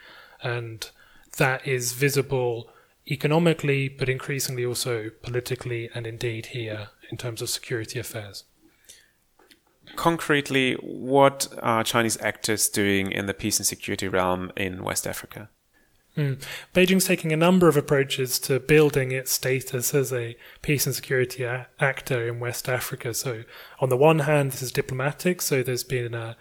and 0.44 0.90
that 1.38 1.68
is 1.68 1.94
visible 1.94 2.70
economically, 3.10 3.90
but 3.90 4.10
increasingly 4.10 4.66
also 4.66 5.10
politically, 5.22 5.90
and 5.94 6.06
indeed 6.06 6.48
here 6.48 6.90
in 7.10 7.18
terms 7.18 7.42
of 7.42 7.50
security 7.50 8.00
affairs. 8.00 8.44
Concretely, 9.96 10.74
what 10.76 11.48
are 11.62 11.84
Chinese 11.84 12.18
actors 12.22 12.70
doing 12.70 13.12
in 13.12 13.26
the 13.26 13.34
peace 13.34 13.60
and 13.60 13.66
security 13.66 14.08
realm 14.08 14.52
in 14.56 14.84
West 14.84 15.06
Africa? 15.06 15.50
Mm. 16.18 16.42
Beijing's 16.74 17.06
taking 17.06 17.32
a 17.32 17.38
number 17.38 17.68
of 17.70 17.78
approaches 17.78 18.38
to 18.40 18.60
building 18.60 19.12
its 19.12 19.32
status 19.32 19.94
as 19.94 20.12
a 20.12 20.36
peace 20.62 20.86
and 20.86 20.94
security 20.94 21.44
a- 21.44 21.68
actor 21.80 22.28
in 22.28 22.40
West 22.40 22.68
Africa. 22.68 23.14
So, 23.14 23.44
on 23.80 23.90
the 23.90 23.98
one 23.98 24.20
hand, 24.20 24.52
this 24.52 24.62
is 24.62 24.72
diplomatic, 24.74 25.42
so 25.42 25.64
there's 25.64 25.86
been 25.86 26.14
a, 26.14 26.36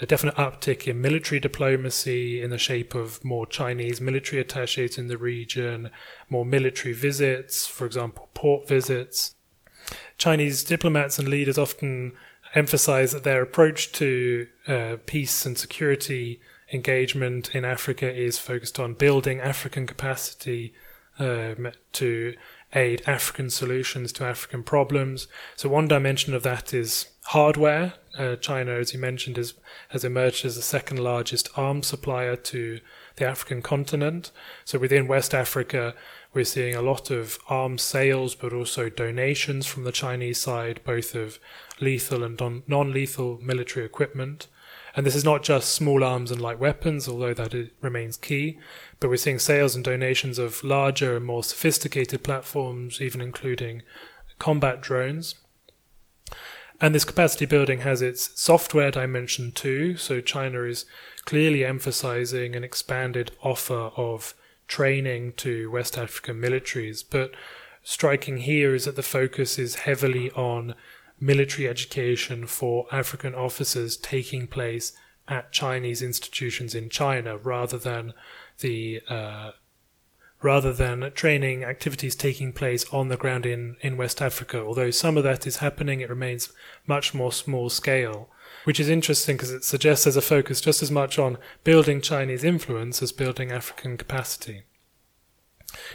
a 0.00 0.06
definite 0.06 0.34
uptick 0.36 0.86
in 0.88 1.00
military 1.00 1.38
diplomacy 1.38 2.40
in 2.42 2.50
the 2.50 2.58
shape 2.58 2.94
of 2.94 3.22
more 3.22 3.46
Chinese 3.46 4.00
military 4.00 4.40
attaches 4.40 4.96
in 4.96 5.08
the 5.08 5.18
region, 5.18 5.90
more 6.28 6.44
military 6.44 6.94
visits, 6.94 7.66
for 7.66 7.84
example, 7.84 8.30
port 8.32 8.66
visits. 8.66 9.34
Chinese 10.16 10.64
diplomats 10.64 11.18
and 11.18 11.28
leaders 11.28 11.58
often 11.58 12.12
emphasize 12.54 13.12
that 13.12 13.24
their 13.24 13.42
approach 13.42 13.92
to 13.92 14.46
uh, 14.66 14.96
peace 15.06 15.44
and 15.44 15.58
security 15.58 16.40
engagement 16.72 17.54
in 17.54 17.64
Africa 17.64 18.10
is 18.10 18.38
focused 18.38 18.80
on 18.80 18.94
building 18.94 19.40
African 19.40 19.86
capacity 19.86 20.72
um, 21.18 21.72
to 21.92 22.34
aid 22.74 23.02
African 23.06 23.50
solutions 23.50 24.12
to 24.12 24.24
African 24.24 24.62
problems. 24.62 25.26
So 25.56 25.68
one 25.68 25.88
dimension 25.88 26.34
of 26.34 26.42
that 26.44 26.72
is 26.72 27.06
hardware. 27.24 27.94
Uh, 28.18 28.36
China, 28.36 28.72
as 28.72 28.92
you 28.92 28.98
mentioned, 28.98 29.38
is, 29.38 29.54
has 29.90 30.04
emerged 30.04 30.44
as 30.44 30.56
the 30.56 30.62
second 30.62 30.98
largest 30.98 31.48
arms 31.56 31.86
supplier 31.86 32.36
to 32.36 32.80
the 33.16 33.26
African 33.26 33.62
continent. 33.62 34.30
So 34.64 34.78
within 34.78 35.06
West 35.06 35.34
Africa, 35.34 35.94
we're 36.32 36.44
seeing 36.44 36.74
a 36.74 36.82
lot 36.82 37.10
of 37.10 37.38
arms 37.48 37.82
sales, 37.82 38.34
but 38.34 38.52
also 38.52 38.88
donations 38.88 39.66
from 39.66 39.84
the 39.84 39.92
Chinese 39.92 40.38
side, 40.38 40.80
both 40.84 41.14
of 41.14 41.38
lethal 41.80 42.22
and 42.22 42.40
non 42.66 42.92
lethal 42.92 43.38
military 43.42 43.84
equipment. 43.84 44.46
And 44.94 45.06
this 45.06 45.14
is 45.14 45.24
not 45.24 45.42
just 45.42 45.72
small 45.72 46.02
arms 46.02 46.30
and 46.30 46.40
light 46.40 46.58
weapons, 46.58 47.08
although 47.08 47.34
that 47.34 47.70
remains 47.80 48.16
key, 48.16 48.58
but 48.98 49.08
we're 49.08 49.16
seeing 49.16 49.38
sales 49.38 49.74
and 49.74 49.84
donations 49.84 50.38
of 50.38 50.64
larger 50.64 51.16
and 51.16 51.24
more 51.24 51.44
sophisticated 51.44 52.22
platforms, 52.24 53.00
even 53.00 53.20
including 53.20 53.82
combat 54.38 54.80
drones. 54.80 55.36
And 56.80 56.94
this 56.94 57.04
capacity 57.04 57.44
building 57.44 57.80
has 57.80 58.00
its 58.00 58.40
software 58.40 58.90
dimension 58.90 59.52
too. 59.52 59.96
So 59.96 60.20
China 60.20 60.62
is 60.62 60.86
clearly 61.24 61.64
emphasizing 61.64 62.56
an 62.56 62.64
expanded 62.64 63.32
offer 63.42 63.90
of 63.96 64.34
training 64.66 65.34
to 65.36 65.70
West 65.70 65.98
African 65.98 66.40
militaries. 66.40 67.04
But 67.08 67.32
striking 67.82 68.38
here 68.38 68.74
is 68.74 68.86
that 68.86 68.96
the 68.96 69.02
focus 69.02 69.58
is 69.58 69.74
heavily 69.76 70.30
on 70.30 70.74
military 71.20 71.68
education 71.68 72.46
for 72.46 72.86
African 72.90 73.34
officers 73.34 73.96
taking 73.96 74.46
place 74.46 74.92
at 75.28 75.52
Chinese 75.52 76.02
institutions 76.02 76.74
in 76.74 76.88
China 76.88 77.36
rather 77.36 77.78
than 77.78 78.12
the 78.60 79.00
uh, 79.08 79.52
rather 80.42 80.72
than 80.72 81.12
training 81.14 81.64
activities 81.64 82.16
taking 82.16 82.52
place 82.52 82.86
on 82.92 83.08
the 83.08 83.16
ground 83.16 83.44
in, 83.44 83.76
in 83.82 83.96
West 83.96 84.22
Africa. 84.22 84.58
Although 84.58 84.90
some 84.90 85.18
of 85.18 85.24
that 85.24 85.46
is 85.46 85.58
happening, 85.58 86.00
it 86.00 86.08
remains 86.08 86.50
much 86.86 87.12
more 87.12 87.30
small 87.32 87.68
scale, 87.68 88.30
which 88.64 88.80
is 88.80 88.88
interesting 88.88 89.36
because 89.36 89.50
it 89.50 89.64
suggests 89.64 90.04
there's 90.04 90.16
a 90.16 90.22
focus 90.22 90.60
just 90.60 90.82
as 90.82 90.90
much 90.90 91.18
on 91.18 91.36
building 91.62 92.00
Chinese 92.00 92.42
influence 92.42 93.02
as 93.02 93.12
building 93.12 93.52
African 93.52 93.98
capacity. 93.98 94.62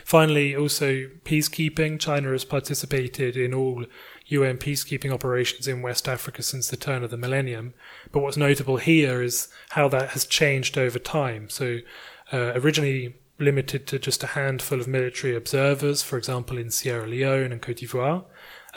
Finally, 0.03 0.55
also 0.55 1.08
peacekeeping. 1.24 2.00
China 2.00 2.32
has 2.32 2.46
participated 2.46 3.38
in 3.38 3.53
all 3.53 3.86
UN 4.27 4.58
peacekeeping 4.58 5.12
operations 5.12 5.67
in 5.67 5.82
West 5.82 6.08
Africa 6.08 6.41
since 6.41 6.70
the 6.70 6.77
turn 6.77 7.03
of 7.03 7.12
the 7.12 7.17
millennium. 7.17 7.74
But 8.12 8.22
what's 8.22 8.38
notable 8.38 8.77
here 8.77 9.22
is 9.22 9.50
how 9.70 9.88
that 9.89 10.10
has 10.10 10.25
changed 10.25 10.77
over 10.77 11.00
time. 11.00 11.50
So, 11.50 11.79
uh, 12.34 12.53
originally 12.55 13.15
limited 13.38 13.86
to 13.88 14.00
just 14.00 14.24
a 14.24 14.27
handful 14.27 14.79
of 14.79 14.88
military 14.88 15.36
observers, 15.36 16.01
for 16.01 16.17
example, 16.17 16.58
in 16.58 16.72
Sierra 16.72 17.05
Leone 17.05 17.51
and 17.51 17.62
Cote 17.62 17.77
d'Ivoire, 17.77 18.24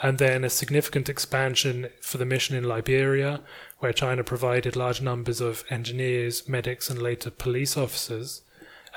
and 0.01 0.17
then 0.17 0.43
a 0.43 0.49
significant 0.49 1.09
expansion 1.09 1.89
for 2.01 2.17
the 2.17 2.25
mission 2.25 2.55
in 2.55 2.63
Liberia, 2.63 3.41
where 3.79 3.93
China 3.93 4.23
provided 4.23 4.75
large 4.75 5.01
numbers 5.01 5.41
of 5.41 5.63
engineers, 5.69 6.47
medics, 6.47 6.89
and 6.89 7.01
later 7.01 7.31
police 7.31 7.77
officers. 7.77 8.41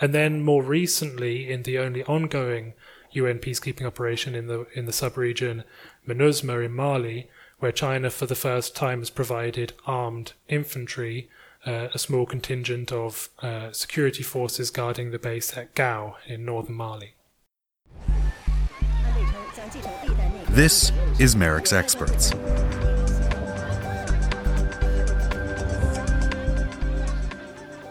And 0.02 0.12
then 0.12 0.42
more 0.42 0.64
recently, 0.64 1.49
in 1.49 1.62
the 1.62 1.78
only 1.78 2.02
ongoing 2.04 2.75
UN 3.12 3.38
peacekeeping 3.38 3.87
operation 3.87 4.35
in 4.35 4.49
the 4.49 4.66
in 4.75 4.87
the 4.87 4.92
sub-region, 4.92 5.62
MINUSMA 6.09 6.64
in 6.64 6.73
Mali, 6.73 7.30
where 7.61 7.71
China 7.71 8.11
for 8.11 8.26
the 8.26 8.35
first 8.35 8.75
time 8.75 8.99
has 8.99 9.11
provided 9.11 9.75
armed 9.87 10.32
infantry, 10.49 11.30
uh, 11.64 11.87
a 11.94 12.00
small 12.00 12.26
contingent 12.26 12.90
of 12.90 13.28
uh, 13.42 13.71
security 13.71 14.25
forces 14.25 14.71
guarding 14.71 15.12
the 15.12 15.21
base 15.21 15.56
at 15.56 15.73
Gao 15.76 16.16
in 16.26 16.44
northern 16.44 16.75
Mali. 16.75 17.14
This 20.49 20.90
is 21.21 21.37
MERICS 21.37 21.73
Experts. 21.73 22.32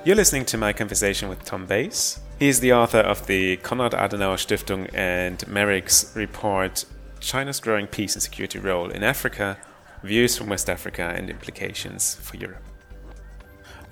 You're 0.04 0.16
listening 0.16 0.46
to 0.46 0.58
my 0.58 0.74
conversation 0.74 1.30
with 1.30 1.46
Tom 1.46 1.68
Bayes. 1.68 2.20
He 2.40 2.48
is 2.48 2.60
the 2.60 2.74
author 2.74 3.02
of 3.02 3.28
the 3.28 3.58
Konrad 3.58 3.92
Adenauer 3.92 4.38
Stiftung 4.38 4.90
and 4.96 5.48
MERICS 5.48 6.16
report 6.16 6.86
China's 7.20 7.60
growing 7.60 7.86
peace 7.86 8.16
and 8.16 8.24
security 8.24 8.58
role 8.58 8.90
in 8.90 9.04
Africa, 9.04 9.60
views 10.02 10.36
from 10.36 10.50
West 10.50 10.72
Africa, 10.72 11.14
and 11.16 11.30
implications 11.30 12.16
for 12.16 12.36
Europe. 12.38 12.64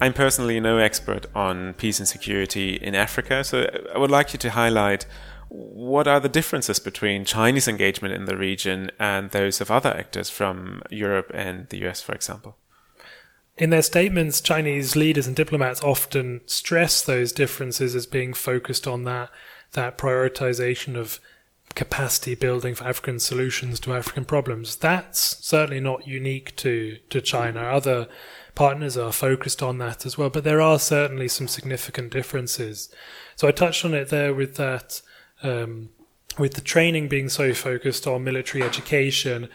I'm 0.02 0.14
personally 0.14 0.60
no 0.60 0.80
expert 0.80 1.28
on 1.36 1.76
peace 1.76 2.00
and 2.00 2.08
security 2.08 2.74
in 2.74 2.96
Africa, 2.96 3.44
so 3.44 3.70
I 3.94 4.00
would 4.00 4.10
like 4.10 4.34
you 4.34 4.40
to 4.40 4.50
highlight 4.50 5.06
what 5.50 6.08
are 6.08 6.20
the 6.20 6.28
differences 6.28 6.80
between 6.80 7.24
Chinese 7.24 7.68
engagement 7.68 8.16
in 8.16 8.26
the 8.26 8.36
region 8.36 8.90
and 8.98 9.30
those 9.30 9.62
of 9.62 9.70
other 9.70 9.92
actors 9.92 10.32
from 10.32 10.82
Europe 10.90 11.30
and 11.36 11.70
the 11.70 11.86
US, 11.86 12.02
for 12.02 12.14
example. 12.14 12.58
In 13.60 13.70
their 13.70 13.82
statements, 13.82 14.40
Chinese 14.40 14.96
leaders 14.96 15.28
and 15.28 15.36
diplomats 15.36 15.84
often 15.84 16.40
stress 16.46 17.02
those 17.02 17.34
differences 17.34 17.94
as 17.94 18.06
being 18.06 18.34
focused 18.34 18.88
on 18.88 19.04
that 19.04 19.30
that 19.74 20.00
prioritization 20.00 20.96
of 20.96 21.20
capacity 21.76 22.34
building 22.34 22.74
for 22.74 22.86
African 22.86 23.20
solutions 23.20 23.80
to 23.82 23.94
African 23.94 24.26
problems. 24.26 24.78
That's 24.78 25.46
certainly 25.46 25.80
not 25.80 26.08
unique 26.08 26.56
to, 26.56 26.98
to 27.12 27.22
China. 27.22 27.62
Other 27.62 28.08
partners 28.56 28.98
are 28.98 29.12
focused 29.12 29.62
on 29.62 29.78
that 29.78 30.06
as 30.06 30.18
well, 30.18 30.32
but 30.32 30.44
there 30.44 30.62
are 30.62 30.80
certainly 30.80 31.28
some 31.28 31.48
significant 31.48 32.12
differences. 32.12 32.90
So 33.36 33.48
I 33.48 33.52
touched 33.52 33.86
on 33.86 33.94
it 33.94 34.10
there 34.10 34.34
with 34.34 34.56
that, 34.56 35.02
um, 35.44 35.90
with 36.40 36.56
the 36.56 36.62
training 36.62 37.10
being 37.10 37.30
so 37.30 37.54
focused 37.54 38.08
on 38.08 38.24
military 38.24 38.64
education. 38.64 39.50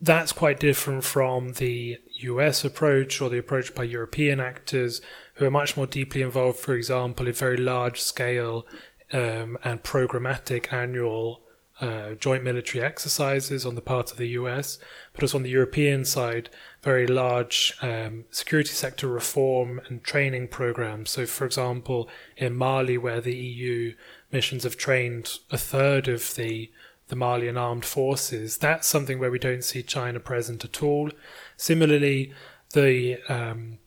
That's 0.00 0.32
quite 0.32 0.60
different 0.60 1.02
from 1.04 1.54
the 1.54 1.98
US 2.20 2.64
approach 2.64 3.20
or 3.20 3.28
the 3.28 3.38
approach 3.38 3.74
by 3.74 3.82
European 3.82 4.38
actors 4.38 5.00
who 5.34 5.46
are 5.46 5.50
much 5.50 5.76
more 5.76 5.86
deeply 5.86 6.22
involved, 6.22 6.58
for 6.58 6.74
example, 6.74 7.26
in 7.26 7.32
very 7.32 7.56
large 7.56 8.00
scale 8.00 8.66
um, 9.12 9.58
and 9.64 9.82
programmatic 9.82 10.72
annual 10.72 11.42
uh, 11.80 12.14
joint 12.14 12.42
military 12.42 12.84
exercises 12.84 13.64
on 13.64 13.74
the 13.74 13.80
part 13.80 14.10
of 14.10 14.18
the 14.18 14.28
US, 14.30 14.78
but 15.12 15.22
also 15.22 15.38
on 15.38 15.44
the 15.44 15.50
European 15.50 16.04
side, 16.04 16.50
very 16.82 17.06
large 17.06 17.74
um, 17.82 18.24
security 18.30 18.70
sector 18.70 19.06
reform 19.06 19.80
and 19.88 20.02
training 20.02 20.48
programs. 20.48 21.10
So, 21.10 21.26
for 21.26 21.44
example, 21.44 22.08
in 22.36 22.56
Mali, 22.56 22.98
where 22.98 23.20
the 23.20 23.36
EU 23.36 23.94
missions 24.32 24.64
have 24.64 24.76
trained 24.76 25.38
a 25.50 25.58
third 25.58 26.08
of 26.08 26.34
the 26.34 26.70
the 27.08 27.16
Malian 27.16 27.56
armed 27.56 27.84
forces, 27.84 28.58
that's 28.58 28.86
something 28.86 29.18
where 29.18 29.30
we 29.30 29.38
don't 29.38 29.64
see 29.64 29.82
China 29.82 30.20
present 30.20 30.64
at 30.64 30.82
all. 30.82 31.10
Similarly, 31.56 32.32
the 32.74 33.18
um, 33.28 33.78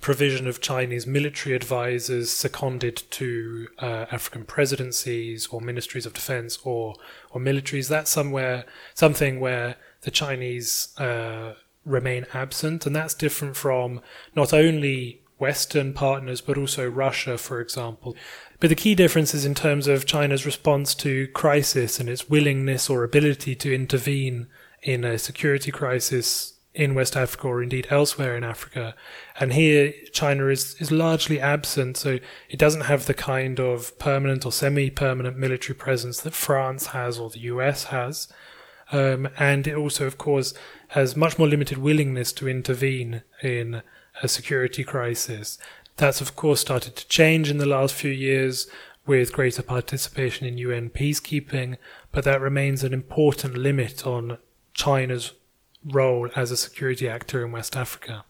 provision 0.00 0.46
of 0.46 0.60
Chinese 0.60 1.06
military 1.06 1.54
advisors 1.54 2.30
seconded 2.30 3.02
to 3.10 3.68
uh, 3.80 4.06
African 4.12 4.44
presidencies 4.44 5.48
or 5.48 5.60
ministries 5.60 6.06
of 6.06 6.14
defense 6.14 6.58
or 6.62 6.94
or 7.30 7.40
militaries. 7.40 7.88
That's 7.88 8.10
somewhere 8.10 8.66
something 8.94 9.40
where 9.40 9.76
the 10.02 10.12
Chinese 10.12 10.96
uh, 10.98 11.54
remain 11.84 12.26
absent, 12.32 12.86
and 12.86 12.94
that's 12.94 13.14
different 13.14 13.56
from 13.56 14.00
not 14.36 14.52
only 14.52 15.22
Western 15.38 15.92
partners 15.92 16.40
but 16.40 16.56
also 16.56 16.88
Russia, 16.88 17.36
for 17.36 17.60
example. 17.60 18.14
But 18.60 18.68
the 18.68 18.76
key 18.76 18.94
difference 18.94 19.34
is 19.34 19.46
in 19.46 19.54
terms 19.54 19.88
of 19.88 20.04
China's 20.04 20.44
response 20.44 20.94
to 20.96 21.28
crisis 21.28 21.98
and 21.98 22.10
its 22.10 22.28
willingness 22.28 22.90
or 22.90 23.02
ability 23.02 23.54
to 23.56 23.74
intervene 23.74 24.48
in 24.82 25.02
a 25.02 25.18
security 25.18 25.70
crisis 25.70 26.58
in 26.74 26.94
West 26.94 27.16
Africa 27.16 27.48
or 27.48 27.62
indeed 27.62 27.88
elsewhere 27.90 28.36
in 28.36 28.44
Africa. 28.44 28.94
And 29.38 29.54
here 29.54 29.94
China 30.12 30.48
is, 30.48 30.76
is 30.78 30.92
largely 30.92 31.40
absent, 31.40 31.96
so 31.96 32.18
it 32.50 32.58
doesn't 32.58 32.82
have 32.82 33.06
the 33.06 33.14
kind 33.14 33.58
of 33.58 33.98
permanent 33.98 34.44
or 34.44 34.52
semi 34.52 34.90
permanent 34.90 35.38
military 35.38 35.74
presence 35.74 36.20
that 36.20 36.34
France 36.34 36.88
has 36.88 37.18
or 37.18 37.30
the 37.30 37.40
US 37.40 37.84
has. 37.84 38.28
Um, 38.92 39.28
and 39.38 39.66
it 39.66 39.74
also, 39.74 40.06
of 40.06 40.18
course, 40.18 40.52
has 40.88 41.16
much 41.16 41.38
more 41.38 41.48
limited 41.48 41.78
willingness 41.78 42.32
to 42.34 42.48
intervene 42.48 43.22
in 43.42 43.82
a 44.22 44.28
security 44.28 44.84
crisis. 44.84 45.58
That's, 46.00 46.22
of 46.22 46.34
course, 46.34 46.62
started 46.62 46.96
to 46.96 47.06
change 47.08 47.50
in 47.50 47.58
the 47.58 47.66
last 47.66 47.92
few 47.92 48.10
years 48.10 48.66
with 49.06 49.34
greater 49.34 49.62
participation 49.62 50.46
in 50.46 50.56
UN 50.56 50.88
peacekeeping, 50.88 51.76
but 52.10 52.24
that 52.24 52.40
remains 52.40 52.82
an 52.82 52.94
important 52.94 53.58
limit 53.58 54.06
on 54.06 54.38
China's 54.72 55.34
role 55.84 56.30
as 56.34 56.50
a 56.50 56.56
security 56.56 57.06
actor 57.06 57.44
in 57.44 57.52
West 57.52 57.76
Africa. 57.76 58.24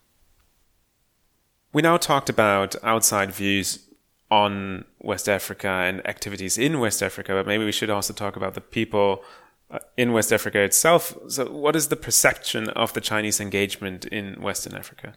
We 1.73 1.81
now 1.81 1.97
talked 1.97 2.29
about 2.29 2.75
outside 2.83 3.31
views 3.31 3.89
on 4.33 4.85
West 4.99 5.29
Africa 5.29 5.69
and 5.69 6.05
activities 6.09 6.59
in 6.59 6.81
West 6.81 7.05
Africa, 7.05 7.35
but 7.35 7.47
maybe 7.47 7.65
we 7.65 7.71
should 7.71 7.89
also 7.89 8.13
talk 8.13 8.35
about 8.35 8.55
the 8.55 8.61
people 8.61 9.23
uh, 9.71 9.79
in 9.97 10.13
West 10.13 10.33
Africa 10.33 10.59
itself. 10.59 11.17
So, 11.29 11.49
what 11.49 11.77
is 11.77 11.87
the 11.87 11.95
perception 11.95 12.69
of 12.71 12.95
the 12.95 13.01
Chinese 13.01 13.39
engagement 13.39 14.07
in 14.07 14.43
Western 14.43 14.75
Africa? 14.75 15.15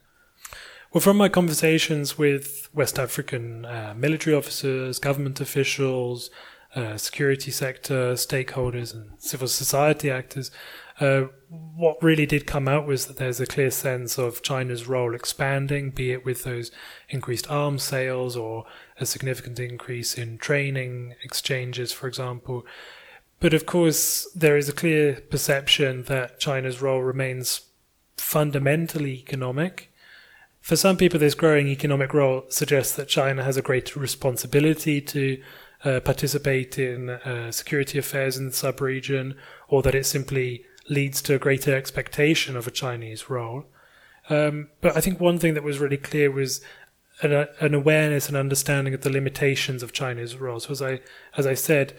Well, 0.93 1.01
from 1.01 1.17
my 1.17 1.27
conversations 1.27 2.19
with 2.19 2.69
West 2.71 2.99
African 2.99 3.65
uh, 3.65 3.95
military 3.97 4.35
officers, 4.35 4.99
government 4.99 5.41
officials, 5.41 6.29
uh, 6.75 6.97
security 6.97 7.49
sector 7.49 8.13
stakeholders, 8.13 8.93
and 8.93 9.09
civil 9.17 9.47
society 9.47 10.11
actors, 10.11 10.51
uh, 10.99 11.23
what 11.49 11.97
really 12.03 12.27
did 12.27 12.45
come 12.45 12.67
out 12.67 12.85
was 12.85 13.07
that 13.07 13.17
there's 13.17 13.39
a 13.39 13.47
clear 13.47 13.71
sense 13.71 14.19
of 14.19 14.43
China's 14.43 14.87
role 14.87 15.15
expanding, 15.15 15.89
be 15.89 16.11
it 16.11 16.25
with 16.25 16.43
those 16.43 16.69
increased 17.09 17.49
arms 17.49 17.81
sales 17.81 18.37
or 18.37 18.65
a 18.99 19.07
significant 19.07 19.59
increase 19.59 20.13
in 20.13 20.37
training 20.37 21.15
exchanges, 21.23 21.91
for 21.91 22.07
example. 22.07 22.67
But 23.39 23.55
of 23.55 23.65
course, 23.65 24.31
there 24.35 24.57
is 24.57 24.69
a 24.69 24.73
clear 24.73 25.21
perception 25.31 26.03
that 26.03 26.39
China's 26.39 26.83
role 26.83 27.01
remains 27.01 27.61
fundamentally 28.15 29.13
economic. 29.13 29.89
For 30.63 30.77
some 30.77 30.95
people, 30.95 31.19
this 31.19 31.35
growing 31.35 31.67
economic 31.67 32.13
role 32.13 32.45
suggests 32.47 32.95
that 32.95 33.09
China 33.09 33.43
has 33.43 33.57
a 33.57 33.61
greater 33.61 33.99
responsibility 33.99 35.01
to 35.01 35.43
uh, 35.83 35.99
participate 35.99 36.79
in 36.79 37.09
uh, 37.09 37.51
security 37.51 37.99
affairs 37.99 38.37
in 38.37 38.45
the 38.45 38.53
sub-region, 38.53 39.35
or 39.67 39.81
that 39.81 39.93
it 39.93 40.05
simply 40.05 40.63
leads 40.87 41.21
to 41.23 41.35
a 41.35 41.37
greater 41.37 41.75
expectation 41.75 42.55
of 42.55 42.65
a 42.65 42.71
Chinese 42.71 43.29
role. 43.29 43.65
Um, 44.29 44.69
but 44.79 44.95
I 44.95 45.01
think 45.01 45.19
one 45.19 45.37
thing 45.37 45.53
that 45.55 45.63
was 45.63 45.79
really 45.79 45.97
clear 45.97 46.31
was 46.31 46.61
an, 47.21 47.33
uh, 47.33 47.47
an 47.59 47.73
awareness 47.73 48.29
and 48.29 48.37
understanding 48.37 48.93
of 48.93 49.01
the 49.01 49.09
limitations 49.09 49.83
of 49.83 49.91
China's 49.91 50.37
role. 50.37 50.61
So 50.61 50.71
as 50.71 50.81
I 50.81 51.01
as 51.35 51.45
I 51.45 51.55
said, 51.55 51.93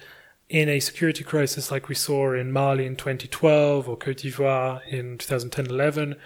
in 0.49 0.71
a 0.71 0.81
security 0.81 1.23
crisis 1.23 1.71
like 1.71 1.91
we 1.91 1.95
saw 1.95 2.33
in 2.33 2.51
Mali 2.51 2.87
in 2.87 2.97
2012 2.97 3.87
or 3.87 3.99
Cote 3.99 4.17
d'Ivoire 4.17 4.81
in 4.89 5.19
2010-11, 5.19 6.17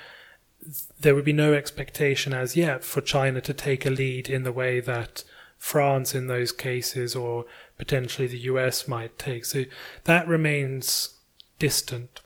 there 1.00 1.14
would 1.14 1.24
be 1.24 1.32
no 1.32 1.54
expectation 1.54 2.32
as 2.32 2.56
yet 2.56 2.84
for 2.84 3.00
China 3.00 3.40
to 3.40 3.54
take 3.54 3.86
a 3.86 3.90
lead 3.90 4.28
in 4.28 4.42
the 4.42 4.52
way 4.52 4.80
that 4.80 5.24
France 5.56 6.14
in 6.14 6.26
those 6.26 6.52
cases 6.52 7.16
or 7.16 7.44
potentially 7.76 8.28
the 8.28 8.38
US 8.40 8.86
might 8.86 9.18
take. 9.18 9.44
So 9.44 9.64
that 10.04 10.28
remains 10.28 11.18
distant. 11.58 12.20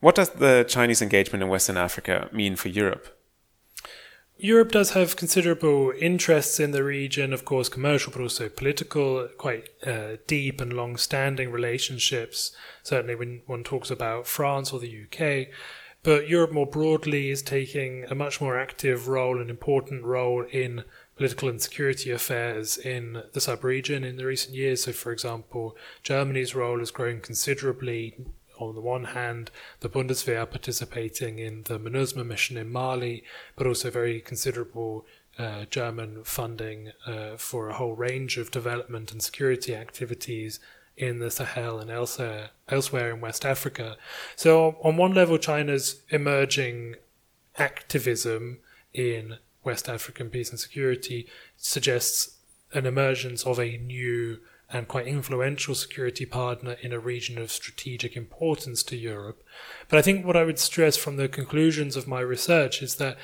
What 0.00 0.16
does 0.16 0.30
the 0.30 0.64
Chinese 0.68 1.00
engagement 1.00 1.42
in 1.42 1.48
Western 1.48 1.76
Africa 1.76 2.28
mean 2.32 2.56
for 2.56 2.68
Europe? 2.68 3.18
Europe 4.36 4.72
does 4.72 4.90
have 4.90 5.14
considerable 5.14 5.92
interests 6.00 6.58
in 6.58 6.72
the 6.72 6.82
region, 6.82 7.32
of 7.32 7.44
course, 7.44 7.68
commercial, 7.68 8.12
but 8.12 8.20
also 8.20 8.48
political, 8.48 9.28
quite 9.38 9.68
uh, 9.86 10.16
deep 10.26 10.60
and 10.60 10.72
long 10.72 10.96
standing 10.96 11.52
relationships, 11.52 12.50
certainly 12.82 13.14
when 13.14 13.42
one 13.46 13.62
talks 13.62 13.88
about 13.88 14.26
France 14.26 14.72
or 14.72 14.80
the 14.80 15.04
UK. 15.04 15.54
But 16.04 16.28
Europe 16.28 16.50
more 16.50 16.66
broadly 16.66 17.30
is 17.30 17.42
taking 17.42 18.04
a 18.10 18.14
much 18.14 18.40
more 18.40 18.58
active 18.58 19.06
role, 19.06 19.40
an 19.40 19.48
important 19.48 20.04
role 20.04 20.44
in 20.50 20.82
political 21.16 21.48
and 21.48 21.62
security 21.62 22.10
affairs 22.10 22.76
in 22.76 23.22
the 23.32 23.40
sub 23.40 23.62
region 23.62 24.02
in 24.02 24.16
the 24.16 24.26
recent 24.26 24.56
years. 24.56 24.82
So, 24.82 24.92
for 24.92 25.12
example, 25.12 25.76
Germany's 26.02 26.56
role 26.56 26.80
has 26.80 26.90
grown 26.90 27.20
considerably 27.20 28.16
on 28.58 28.74
the 28.74 28.80
one 28.80 29.04
hand, 29.04 29.50
the 29.80 29.88
Bundeswehr 29.88 30.48
participating 30.48 31.38
in 31.38 31.64
the 31.64 31.78
MINUSMA 31.78 32.24
mission 32.24 32.56
in 32.56 32.70
Mali, 32.70 33.24
but 33.56 33.66
also 33.66 33.90
very 33.90 34.20
considerable 34.20 35.06
uh, 35.38 35.64
German 35.70 36.24
funding 36.24 36.92
uh, 37.06 37.36
for 37.36 37.68
a 37.68 37.74
whole 37.74 37.94
range 37.94 38.38
of 38.38 38.50
development 38.50 39.12
and 39.12 39.22
security 39.22 39.74
activities 39.74 40.60
in 40.96 41.18
the 41.18 41.30
Sahel 41.30 41.78
and 41.78 41.90
elsewhere, 41.90 42.50
elsewhere 42.68 43.10
in 43.12 43.20
West 43.20 43.44
Africa. 43.44 43.96
So, 44.36 44.76
on 44.82 44.96
one 44.96 45.14
level, 45.14 45.38
China's 45.38 46.02
emerging 46.10 46.96
activism 47.56 48.58
in 48.92 49.36
West 49.64 49.88
African 49.88 50.28
peace 50.28 50.50
and 50.50 50.58
security 50.58 51.26
suggests 51.56 52.38
an 52.72 52.86
emergence 52.86 53.44
of 53.44 53.58
a 53.58 53.76
new 53.76 54.38
and 54.72 54.88
quite 54.88 55.06
influential 55.06 55.74
security 55.74 56.24
partner 56.24 56.76
in 56.80 56.92
a 56.92 56.98
region 56.98 57.36
of 57.36 57.50
strategic 57.50 58.16
importance 58.16 58.82
to 58.82 58.96
Europe. 58.96 59.44
But 59.88 59.98
I 59.98 60.02
think 60.02 60.24
what 60.24 60.36
I 60.36 60.44
would 60.44 60.58
stress 60.58 60.96
from 60.96 61.16
the 61.16 61.28
conclusions 61.28 61.94
of 61.94 62.08
my 62.08 62.20
research 62.20 62.82
is 62.82 62.96
that 62.96 63.18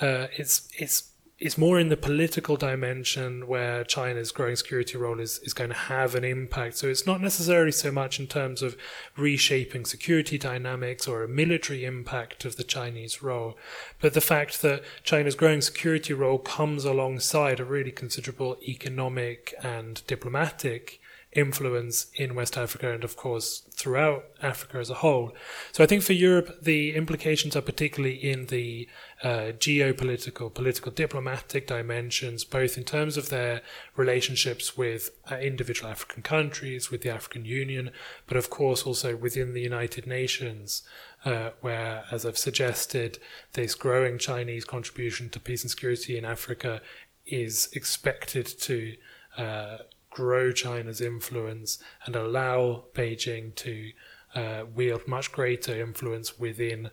uh, 0.00 0.28
it's 0.36 0.68
it's 0.78 1.11
it's 1.42 1.58
more 1.58 1.80
in 1.80 1.88
the 1.88 1.96
political 1.96 2.56
dimension 2.56 3.48
where 3.48 3.82
China's 3.82 4.30
growing 4.30 4.54
security 4.54 4.96
role 4.96 5.18
is, 5.18 5.40
is 5.40 5.52
going 5.52 5.70
to 5.70 5.76
have 5.76 6.14
an 6.14 6.22
impact. 6.22 6.76
So 6.76 6.86
it's 6.86 7.04
not 7.04 7.20
necessarily 7.20 7.72
so 7.72 7.90
much 7.90 8.20
in 8.20 8.28
terms 8.28 8.62
of 8.62 8.76
reshaping 9.16 9.84
security 9.84 10.38
dynamics 10.38 11.08
or 11.08 11.24
a 11.24 11.28
military 11.28 11.84
impact 11.84 12.44
of 12.44 12.54
the 12.54 12.62
Chinese 12.62 13.24
role, 13.24 13.58
but 14.00 14.14
the 14.14 14.20
fact 14.20 14.62
that 14.62 14.84
China's 15.02 15.34
growing 15.34 15.60
security 15.60 16.14
role 16.14 16.38
comes 16.38 16.84
alongside 16.84 17.58
a 17.58 17.64
really 17.64 17.90
considerable 17.90 18.56
economic 18.62 19.52
and 19.64 20.06
diplomatic 20.06 21.00
influence 21.34 22.06
in 22.14 22.34
West 22.34 22.58
Africa 22.58 22.92
and, 22.92 23.04
of 23.04 23.16
course, 23.16 23.62
throughout 23.70 24.24
Africa 24.42 24.78
as 24.78 24.90
a 24.90 24.94
whole. 24.94 25.32
So 25.72 25.82
I 25.82 25.86
think 25.86 26.02
for 26.02 26.12
Europe, 26.12 26.62
the 26.62 26.94
implications 26.94 27.56
are 27.56 27.62
particularly 27.62 28.16
in 28.16 28.46
the 28.46 28.88
uh, 29.22 29.52
geopolitical, 29.58 30.52
political, 30.52 30.92
diplomatic 30.92 31.66
dimensions, 31.66 32.44
both 32.44 32.76
in 32.76 32.84
terms 32.84 33.16
of 33.16 33.30
their 33.30 33.62
relationships 33.96 34.76
with 34.76 35.10
uh, 35.30 35.36
individual 35.36 35.90
African 35.90 36.22
countries, 36.22 36.90
with 36.90 37.00
the 37.00 37.10
African 37.10 37.44
Union, 37.44 37.90
but 38.26 38.36
of 38.36 38.50
course 38.50 38.82
also 38.82 39.16
within 39.16 39.54
the 39.54 39.62
United 39.62 40.06
Nations. 40.06 40.82
Uh, 41.24 41.50
where, 41.60 42.02
as 42.10 42.26
I've 42.26 42.36
suggested, 42.36 43.20
this 43.52 43.76
growing 43.76 44.18
Chinese 44.18 44.64
contribution 44.64 45.30
to 45.30 45.38
peace 45.38 45.62
and 45.62 45.70
security 45.70 46.18
in 46.18 46.24
Africa 46.24 46.82
is 47.24 47.70
expected 47.74 48.44
to 48.44 48.96
uh, 49.38 49.78
grow 50.12 50.52
China's 50.52 51.00
influence 51.00 51.78
and 52.04 52.14
allow 52.14 52.84
Beijing 52.94 53.54
to 53.56 53.92
uh, 54.34 54.64
wield 54.74 55.06
much 55.08 55.32
greater 55.32 55.78
influence 55.80 56.38
within 56.38 56.90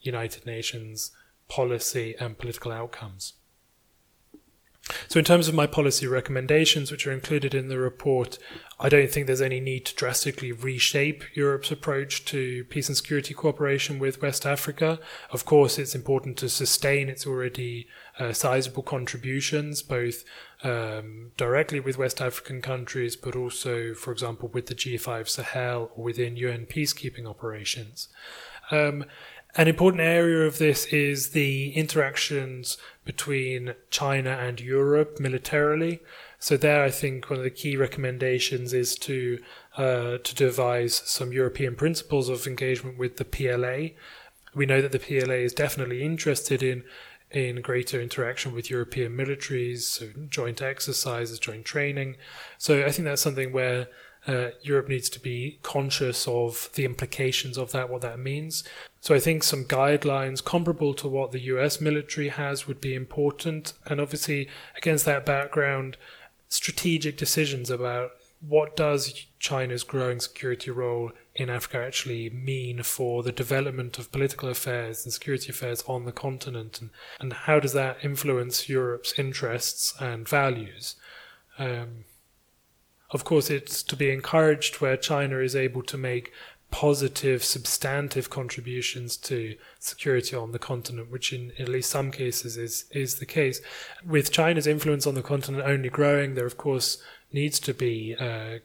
United 0.00 0.46
Nations 0.46 1.12
policy 1.48 2.14
and 2.18 2.38
political 2.38 2.72
outcomes. 2.72 3.34
So, 5.08 5.18
in 5.18 5.24
terms 5.24 5.46
of 5.46 5.54
my 5.54 5.66
policy 5.66 6.06
recommendations, 6.06 6.90
which 6.90 7.06
are 7.06 7.12
included 7.12 7.54
in 7.54 7.68
the 7.68 7.78
report, 7.78 8.38
I 8.78 8.88
don't 8.88 9.10
think 9.10 9.26
there's 9.26 9.40
any 9.40 9.60
need 9.60 9.86
to 9.86 9.94
drastically 9.94 10.52
reshape 10.52 11.24
Europe's 11.36 11.70
approach 11.70 12.24
to 12.26 12.64
peace 12.64 12.88
and 12.88 12.96
security 12.96 13.34
cooperation 13.34 13.98
with 13.98 14.22
West 14.22 14.46
Africa. 14.46 14.98
Of 15.30 15.44
course, 15.44 15.78
it's 15.78 15.94
important 15.94 16.36
to 16.38 16.48
sustain 16.48 17.08
its 17.08 17.26
already 17.26 17.88
uh, 18.18 18.32
sizable 18.32 18.82
contributions, 18.82 19.82
both 19.82 20.24
um, 20.62 21.32
directly 21.36 21.80
with 21.80 21.98
West 21.98 22.20
African 22.20 22.60
countries, 22.60 23.16
but 23.16 23.34
also, 23.36 23.94
for 23.94 24.12
example, 24.12 24.48
with 24.48 24.66
the 24.66 24.74
G5 24.74 25.28
Sahel 25.28 25.90
or 25.94 26.04
within 26.04 26.36
UN 26.36 26.66
peacekeeping 26.66 27.26
operations. 27.26 28.08
Um, 28.70 29.04
An 29.56 29.66
important 29.66 30.02
area 30.02 30.46
of 30.46 30.58
this 30.58 30.86
is 30.86 31.30
the 31.30 31.72
interactions 31.72 32.78
between 33.04 33.74
China 33.90 34.30
and 34.30 34.60
Europe 34.60 35.18
militarily. 35.18 36.00
So 36.38 36.56
there, 36.56 36.84
I 36.84 36.90
think 36.90 37.28
one 37.28 37.40
of 37.40 37.44
the 37.44 37.50
key 37.50 37.76
recommendations 37.76 38.72
is 38.72 38.94
to 38.96 39.40
uh, 39.76 40.18
to 40.18 40.34
devise 40.34 40.94
some 40.94 41.32
European 41.32 41.74
principles 41.74 42.28
of 42.28 42.46
engagement 42.46 42.96
with 42.96 43.16
the 43.16 43.24
PLA. 43.24 43.96
We 44.54 44.66
know 44.66 44.80
that 44.82 44.92
the 44.92 44.98
PLA 45.00 45.34
is 45.34 45.52
definitely 45.52 46.02
interested 46.02 46.62
in 46.62 46.84
in 47.30 47.60
greater 47.60 48.00
interaction 48.00 48.52
with 48.52 48.70
European 48.70 49.16
militaries, 49.16 49.82
so 49.82 50.08
joint 50.28 50.60
exercises, 50.60 51.38
joint 51.38 51.64
training. 51.64 52.16
So 52.58 52.84
I 52.84 52.90
think 52.90 53.06
that's 53.06 53.22
something 53.22 53.52
where 53.52 53.88
uh, 54.26 54.50
Europe 54.62 54.88
needs 54.88 55.08
to 55.10 55.20
be 55.20 55.58
conscious 55.62 56.28
of 56.28 56.68
the 56.74 56.84
implications 56.84 57.56
of 57.56 57.72
that, 57.72 57.88
what 57.88 58.02
that 58.02 58.18
means. 58.18 58.64
So 59.00 59.14
I 59.14 59.20
think 59.20 59.42
some 59.42 59.64
guidelines 59.64 60.44
comparable 60.44 60.92
to 60.94 61.08
what 61.08 61.32
the 61.32 61.40
US 61.40 61.80
military 61.80 62.28
has 62.28 62.66
would 62.66 62.80
be 62.80 62.94
important. 62.94 63.72
And 63.86 64.00
obviously, 64.00 64.48
against 64.76 65.04
that 65.06 65.24
background, 65.24 65.96
strategic 66.48 67.16
decisions 67.16 67.70
about 67.70 68.10
what 68.46 68.76
does 68.76 69.26
China's 69.38 69.84
growing 69.84 70.20
security 70.20 70.70
role 70.70 71.12
in 71.40 71.48
Africa 71.48 71.78
actually 71.78 72.28
mean 72.28 72.82
for 72.82 73.22
the 73.22 73.32
development 73.32 73.98
of 73.98 74.12
political 74.12 74.50
affairs 74.50 75.04
and 75.04 75.12
security 75.12 75.48
affairs 75.48 75.82
on 75.86 76.04
the 76.04 76.12
continent, 76.12 76.82
and, 76.82 76.90
and 77.18 77.32
how 77.32 77.58
does 77.58 77.72
that 77.72 77.96
influence 78.02 78.68
Europe's 78.68 79.18
interests 79.18 79.94
and 79.98 80.28
values? 80.28 80.96
Um, 81.58 82.04
of 83.10 83.24
course, 83.24 83.48
it's 83.48 83.82
to 83.84 83.96
be 83.96 84.10
encouraged 84.10 84.82
where 84.82 84.98
China 84.98 85.38
is 85.38 85.56
able 85.56 85.82
to 85.84 85.96
make 85.96 86.30
positive, 86.70 87.42
substantive 87.42 88.28
contributions 88.28 89.16
to 89.16 89.56
security 89.78 90.36
on 90.36 90.52
the 90.52 90.58
continent, 90.58 91.10
which 91.10 91.32
in, 91.32 91.52
at 91.58 91.68
least 91.70 91.90
some 91.90 92.10
cases 92.10 92.58
is 92.58 92.84
is 92.90 93.18
the 93.18 93.26
case. 93.26 93.62
With 94.04 94.30
China's 94.30 94.66
influence 94.66 95.06
on 95.06 95.14
the 95.14 95.22
continent 95.22 95.64
only 95.66 95.88
growing, 95.88 96.34
there 96.34 96.46
of 96.46 96.58
course 96.58 97.02
needs 97.32 97.58
to 97.60 97.72
be 97.72 98.14
uh, 98.20 98.58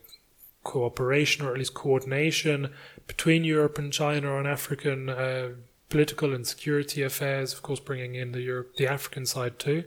cooperation 0.66 1.46
or 1.46 1.52
at 1.52 1.58
least 1.58 1.74
coordination 1.74 2.72
between 3.06 3.44
Europe 3.44 3.78
and 3.78 3.92
China 3.92 4.34
on 4.34 4.46
African 4.46 5.08
uh, 5.08 5.50
political 5.88 6.34
and 6.34 6.46
security 6.46 7.02
affairs. 7.02 7.52
Of 7.52 7.62
course, 7.62 7.80
bringing 7.80 8.16
in 8.16 8.32
the 8.32 8.40
Europe, 8.40 8.74
the 8.76 8.88
African 8.88 9.24
side 9.26 9.58
too. 9.58 9.84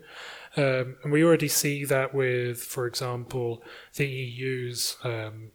Um, 0.55 0.95
and 1.03 1.11
we 1.11 1.23
already 1.23 1.49
see 1.49 1.85
that 1.85 2.13
with, 2.13 2.61
for 2.61 2.87
example, 2.87 3.61
the 3.95 4.07
EU's 4.07 4.95
um, 5.03 5.51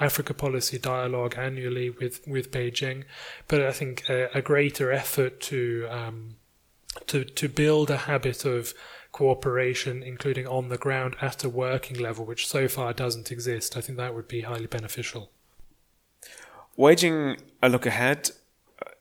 Africa 0.00 0.34
policy 0.34 0.78
dialogue 0.78 1.36
annually 1.38 1.88
with, 1.88 2.20
with 2.26 2.50
Beijing. 2.50 3.04
But 3.48 3.62
I 3.62 3.72
think 3.72 4.08
a, 4.10 4.28
a 4.34 4.42
greater 4.42 4.92
effort 4.92 5.40
to 5.42 5.86
um, 5.90 6.36
to 7.06 7.24
to 7.24 7.48
build 7.48 7.90
a 7.90 7.98
habit 8.10 8.44
of 8.44 8.74
cooperation, 9.16 10.02
including 10.02 10.46
on 10.46 10.68
the 10.68 10.76
ground 10.76 11.16
at 11.22 11.42
a 11.42 11.48
working 11.48 11.98
level, 11.98 12.22
which 12.26 12.46
so 12.46 12.68
far 12.68 12.92
doesn't 12.92 13.32
exist. 13.32 13.74
I 13.74 13.80
think 13.80 13.96
that 13.96 14.14
would 14.14 14.28
be 14.28 14.42
highly 14.42 14.66
beneficial. 14.66 15.30
Waging 16.76 17.38
a 17.62 17.68
look 17.70 17.86
ahead, 17.86 18.30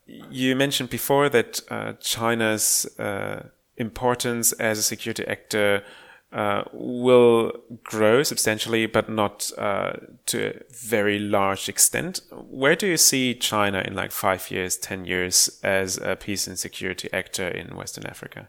you 0.08 0.56
mentioned 0.56 0.90
before 0.90 1.28
that 1.30 1.60
uh, 1.70 1.94
China's 2.00 2.88
uh, 2.98 3.50
importance 3.76 4.54
as 4.54 4.80
a 4.80 4.84
security 4.84 5.26
actor 5.28 5.84
uh, 6.32 6.64
will 6.72 7.52
grow 7.84 8.24
substantially, 8.24 8.86
but 8.86 9.10
not 9.10 9.52
uh, 9.58 9.94
to 10.28 10.38
a 10.48 10.54
very 10.72 11.20
large 11.20 11.68
extent. 11.68 12.22
Where 12.32 12.78
do 12.78 12.88
you 12.88 12.98
see 12.98 13.36
China 13.36 13.84
in 13.86 13.94
like 13.96 14.12
five 14.12 14.50
years, 14.50 14.78
ten 14.78 15.04
years 15.04 15.60
as 15.62 15.98
a 15.98 16.16
peace 16.16 16.48
and 16.48 16.58
security 16.58 17.10
actor 17.12 17.48
in 17.48 17.76
Western 17.76 18.06
Africa? 18.06 18.48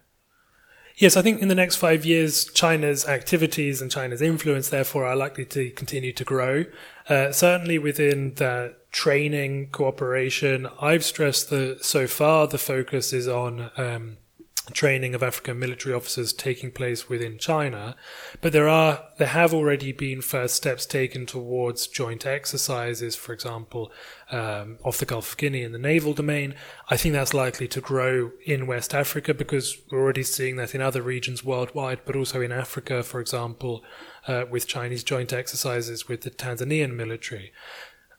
Yes, 0.99 1.15
I 1.15 1.21
think 1.21 1.43
in 1.43 1.49
the 1.49 1.55
next 1.55 1.77
five 1.77 2.07
years, 2.07 2.47
China's 2.47 3.07
activities 3.07 3.83
and 3.83 3.91
China's 3.91 4.23
influence, 4.23 4.71
therefore, 4.71 5.05
are 5.05 5.15
likely 5.15 5.45
to 5.45 5.71
continue 5.73 6.13
to 6.15 6.25
grow. 6.25 6.65
Uh, 7.07 7.33
certainly 7.33 7.79
within 7.79 8.33
the 8.37 8.75
training 8.93 9.69
cooperation, 9.73 10.67
I've 10.81 11.05
stressed 11.05 11.51
that 11.51 11.85
so 11.85 12.07
far 12.07 12.47
the 12.47 12.57
focus 12.57 13.13
is 13.13 13.29
on 13.29 13.71
um, 13.77 14.17
training 14.73 15.15
of 15.15 15.23
African 15.23 15.59
military 15.59 15.95
officers 15.95 16.33
taking 16.33 16.71
place 16.71 17.09
within 17.09 17.39
China, 17.39 17.97
but 18.41 18.53
there 18.53 18.69
are 18.69 19.05
there 19.19 19.29
have 19.29 19.55
already 19.55 19.93
been 19.93 20.21
first 20.21 20.55
steps 20.55 20.87
taken 20.87 21.27
towards 21.27 21.87
joint 21.87 22.27
exercises, 22.27 23.15
for 23.15 23.33
example, 23.33 23.93
um, 24.31 24.79
off 24.83 24.99
the 24.99 25.05
Gulf 25.05 25.33
of 25.33 25.37
Guinea 25.39 25.63
in 25.63 25.73
the 25.73 25.79
naval 25.79 26.15
domain. 26.15 26.55
I 26.89 26.97
think 26.97 27.13
that's 27.13 27.35
likely 27.35 27.69
to 27.69 27.81
grow 27.81 28.33
in 28.45 28.67
West 28.67 28.95
Africa 28.95 29.35
because 29.35 29.77
we're 29.91 30.01
already 30.01 30.25
seeing 30.25 30.57
that 30.57 30.75
in 30.75 30.81
other 30.81 31.03
regions 31.03 31.45
worldwide, 31.45 32.01
but 32.05 32.17
also 32.17 32.41
in 32.41 32.53
Africa, 32.53 33.03
for 33.03 33.21
example, 33.21 33.85
uh, 34.27 34.45
with 34.51 34.67
Chinese 34.67 35.05
joint 35.05 35.33
exercises 35.33 36.09
with 36.09 36.23
the 36.23 36.31
Tanzanian 36.31 36.95
military. 36.95 37.53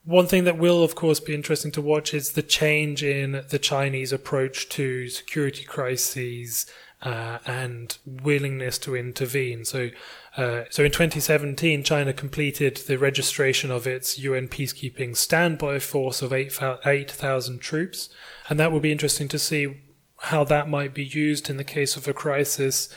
One 0.07 0.25
thing 0.25 0.45
that 0.45 0.57
will, 0.57 0.85
of 0.85 0.95
course, 0.95 1.19
be 1.19 1.35
interesting 1.35 1.69
to 1.73 1.81
watch 1.81 2.13
is 2.13 2.31
the 2.31 2.41
change 2.41 3.03
in 3.03 3.43
the 3.49 3.59
Chinese 3.59 4.13
approach 4.13 4.69
to 4.69 5.09
security 5.09 5.65
crises 5.65 6.65
uh, 7.01 7.39
and 7.45 7.97
willingness 8.05 8.77
to 8.79 8.95
intervene. 8.95 9.65
So, 9.65 9.89
uh, 10.37 10.63
so 10.69 10.85
in 10.85 10.91
2017, 10.91 11.83
China 11.83 12.13
completed 12.13 12.77
the 12.77 12.97
registration 12.97 13.69
of 13.69 13.85
its 13.85 14.17
UN 14.17 14.47
peacekeeping 14.47 15.17
standby 15.17 15.79
force 15.79 16.21
of 16.21 16.31
8,000 16.31 17.59
troops, 17.59 18.07
and 18.47 18.57
that 18.61 18.71
will 18.71 18.79
be 18.79 18.93
interesting 18.93 19.27
to 19.27 19.37
see 19.37 19.75
how 20.19 20.45
that 20.45 20.69
might 20.69 20.93
be 20.93 21.03
used 21.03 21.49
in 21.49 21.57
the 21.57 21.65
case 21.65 21.97
of 21.97 22.07
a 22.07 22.13
crisis 22.13 22.87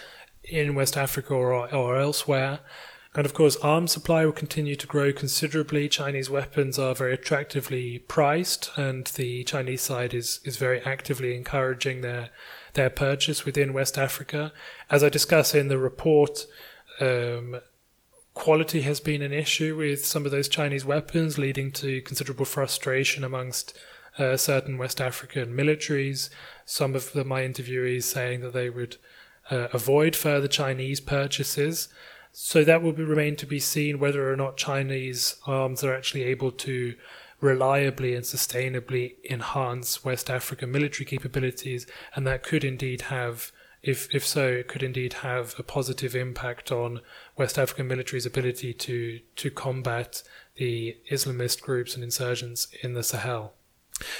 in 0.45 0.77
West 0.77 0.97
Africa 0.97 1.35
or, 1.35 1.75
or 1.75 1.97
elsewhere. 1.97 2.61
And 3.15 3.27
of 3.27 3.35
course, 3.35 3.57
arms 3.57 3.91
supply 3.91 4.25
will 4.25 4.33
continue 4.33 4.77
to 4.77 4.87
grow 4.87 5.13
considerably. 5.13 5.89
Chinese 5.89 6.31
weapons 6.31 6.79
are 6.79 6.95
very 6.95 7.15
attractively 7.15 7.99
priced, 7.99 8.71
and 8.77 9.05
the 9.07 9.43
Chinese 9.45 9.83
side 9.83 10.15
is, 10.15 10.39
is 10.45 10.57
very 10.57 10.81
actively 10.83 11.37
encouraging 11.37 12.03
their 12.03 12.31
their 12.75 12.91
purchase 12.91 13.45
within 13.45 13.73
West 13.73 13.99
Africa. 13.99 14.53
As 14.89 15.03
I 15.03 15.09
discuss 15.09 15.57
in 15.57 15.67
the 15.67 15.79
report, 15.79 16.47
um, 17.01 17.61
quality 18.35 18.83
has 18.83 19.01
been 19.01 19.23
an 19.23 19.33
issue 19.33 19.77
with 19.77 20.07
some 20.07 20.25
of 20.25 20.31
those 20.31 20.49
Chinese 20.49 20.85
weapons, 20.85 21.37
leading 21.37 21.73
to 21.73 22.01
considerable 22.03 22.45
frustration 22.45 23.25
amongst 23.25 23.77
uh, 24.19 24.37
certain 24.37 24.79
West 24.79 25.01
African 25.01 25.53
militaries. 25.53 26.31
Some 26.65 26.95
of 26.95 27.13
the, 27.13 27.25
my 27.25 27.43
interviewees 27.43 28.05
saying 28.05 28.41
that 28.43 28.53
they 28.53 28.71
would 28.71 28.99
uh, 29.51 29.67
avoid 29.73 30.15
further 30.15 30.47
Chinese 30.49 31.01
purchases. 31.01 31.89
So 32.33 32.65
that 32.65 32.83
will 32.83 32.93
remain 32.93 33.37
to 33.37 33.47
be 33.47 33.59
seen 33.59 33.99
whether 33.99 34.33
or 34.33 34.37
not 34.37 34.57
Chinese 34.57 35.37
arms 35.47 35.83
are 35.83 35.95
actually 35.95 36.23
able 36.25 36.53
to 36.53 36.95
reliably 37.41 38.15
and 38.15 38.25
sustainably 38.25 39.15
enhance 39.29 40.05
West 40.05 40.31
African 40.31 40.71
military 40.71 41.05
capabilities, 41.05 41.87
and 42.15 42.27
that 42.27 42.43
could 42.43 42.65
indeed 42.65 43.03
have, 43.03 43.51
if 43.83 44.15
if 44.15 44.27
so, 44.27 44.47
it 44.49 44.69
could 44.69 44.83
indeed 44.83 45.15
have 45.15 45.55
a 45.59 45.63
positive 45.63 46.15
impact 46.15 46.71
on 46.71 47.01
West 47.37 47.59
African 47.59 47.89
military's 47.89 48.27
ability 48.27 48.75
to 48.75 49.21
to 49.37 49.51
combat 49.51 50.23
the 50.57 50.99
Islamist 51.11 51.63
groups 51.63 51.95
and 51.95 52.05
insurgents 52.05 52.69
in 52.83 52.93
the 52.93 53.03
Sahel. 53.03 53.55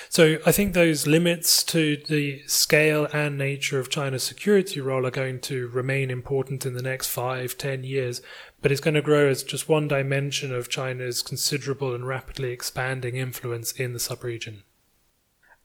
So 0.09 0.39
I 0.45 0.53
think 0.53 0.75
those 0.75 1.07
limits 1.07 1.63
to 1.65 1.97
the 2.09 2.43
scale 2.47 3.07
and 3.13 3.39
nature 3.39 3.79
of 3.79 3.91
China's 3.91 4.23
security 4.23 4.81
role 4.81 5.07
are 5.07 5.11
going 5.11 5.41
to 5.41 5.69
remain 5.69 6.11
important 6.11 6.67
in 6.67 6.75
the 6.75 6.83
next 6.83 7.09
five, 7.09 7.57
ten 7.59 7.85
years, 7.85 8.21
but 8.63 8.71
it's 8.71 8.81
going 8.81 8.95
to 8.95 9.03
grow 9.03 9.29
as 9.29 9.43
just 9.43 9.69
one 9.69 9.89
dimension 9.89 10.55
of 10.55 10.69
China's 10.69 11.23
considerable 11.23 11.95
and 11.95 12.07
rapidly 12.07 12.51
expanding 12.51 13.17
influence 13.17 13.73
in 13.73 13.93
the 13.93 13.99
subregion. 13.99 14.63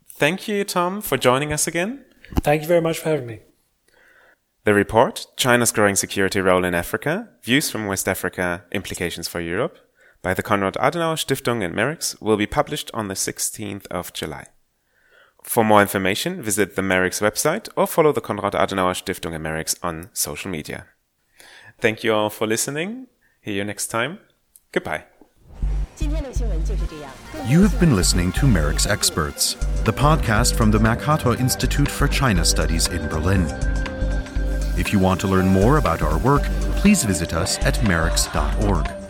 Thank 0.08 0.48
you, 0.48 0.64
Tom, 0.64 1.02
for 1.02 1.18
joining 1.18 1.52
us 1.52 1.66
again. 1.66 2.04
Thank 2.36 2.62
you 2.62 2.68
very 2.68 2.80
much 2.80 2.98
for 2.98 3.10
having 3.10 3.26
me. 3.26 3.40
The 4.64 4.74
report, 4.74 5.26
China's 5.36 5.70
Growing 5.70 5.94
Security 5.94 6.40
Role 6.40 6.64
in 6.64 6.74
Africa, 6.74 7.28
Views 7.44 7.70
from 7.70 7.86
West 7.86 8.08
Africa, 8.08 8.64
Implications 8.72 9.28
for 9.28 9.40
Europe, 9.40 9.78
by 10.26 10.34
the 10.34 10.42
Konrad 10.42 10.74
Adenauer 10.74 11.16
Stiftung 11.16 11.62
in 11.62 11.72
MERICS 11.72 12.20
will 12.20 12.36
be 12.36 12.48
published 12.48 12.90
on 12.92 13.06
the 13.06 13.14
16th 13.14 13.86
of 13.92 14.12
July. 14.12 14.46
For 15.44 15.62
more 15.62 15.80
information, 15.80 16.42
visit 16.42 16.74
the 16.74 16.82
MERICS 16.82 17.20
website 17.20 17.68
or 17.76 17.86
follow 17.86 18.10
the 18.10 18.20
Konrad 18.20 18.54
Adenauer 18.54 18.96
Stiftung 19.00 19.36
in 19.36 19.42
MERICS 19.42 19.76
on 19.84 20.10
social 20.12 20.50
media. 20.50 20.86
Thank 21.78 22.02
you 22.02 22.12
all 22.12 22.28
for 22.28 22.44
listening. 22.44 23.06
See 23.44 23.52
you 23.52 23.62
next 23.62 23.86
time. 23.86 24.18
Goodbye. 24.72 25.04
You 27.46 27.62
have 27.62 27.78
been 27.78 27.94
listening 27.94 28.32
to 28.32 28.46
MERICS 28.46 28.88
Experts, 28.88 29.54
the 29.84 29.92
podcast 29.92 30.56
from 30.56 30.72
the 30.72 30.80
Mercator 30.80 31.34
Institute 31.38 31.88
for 31.88 32.08
China 32.08 32.44
Studies 32.44 32.88
in 32.88 33.06
Berlin. 33.06 33.46
If 34.76 34.92
you 34.92 34.98
want 34.98 35.20
to 35.20 35.28
learn 35.28 35.46
more 35.46 35.78
about 35.78 36.02
our 36.02 36.18
work, 36.18 36.42
please 36.82 37.04
visit 37.04 37.32
us 37.32 37.58
at 37.60 37.76
merics.org. 37.76 39.05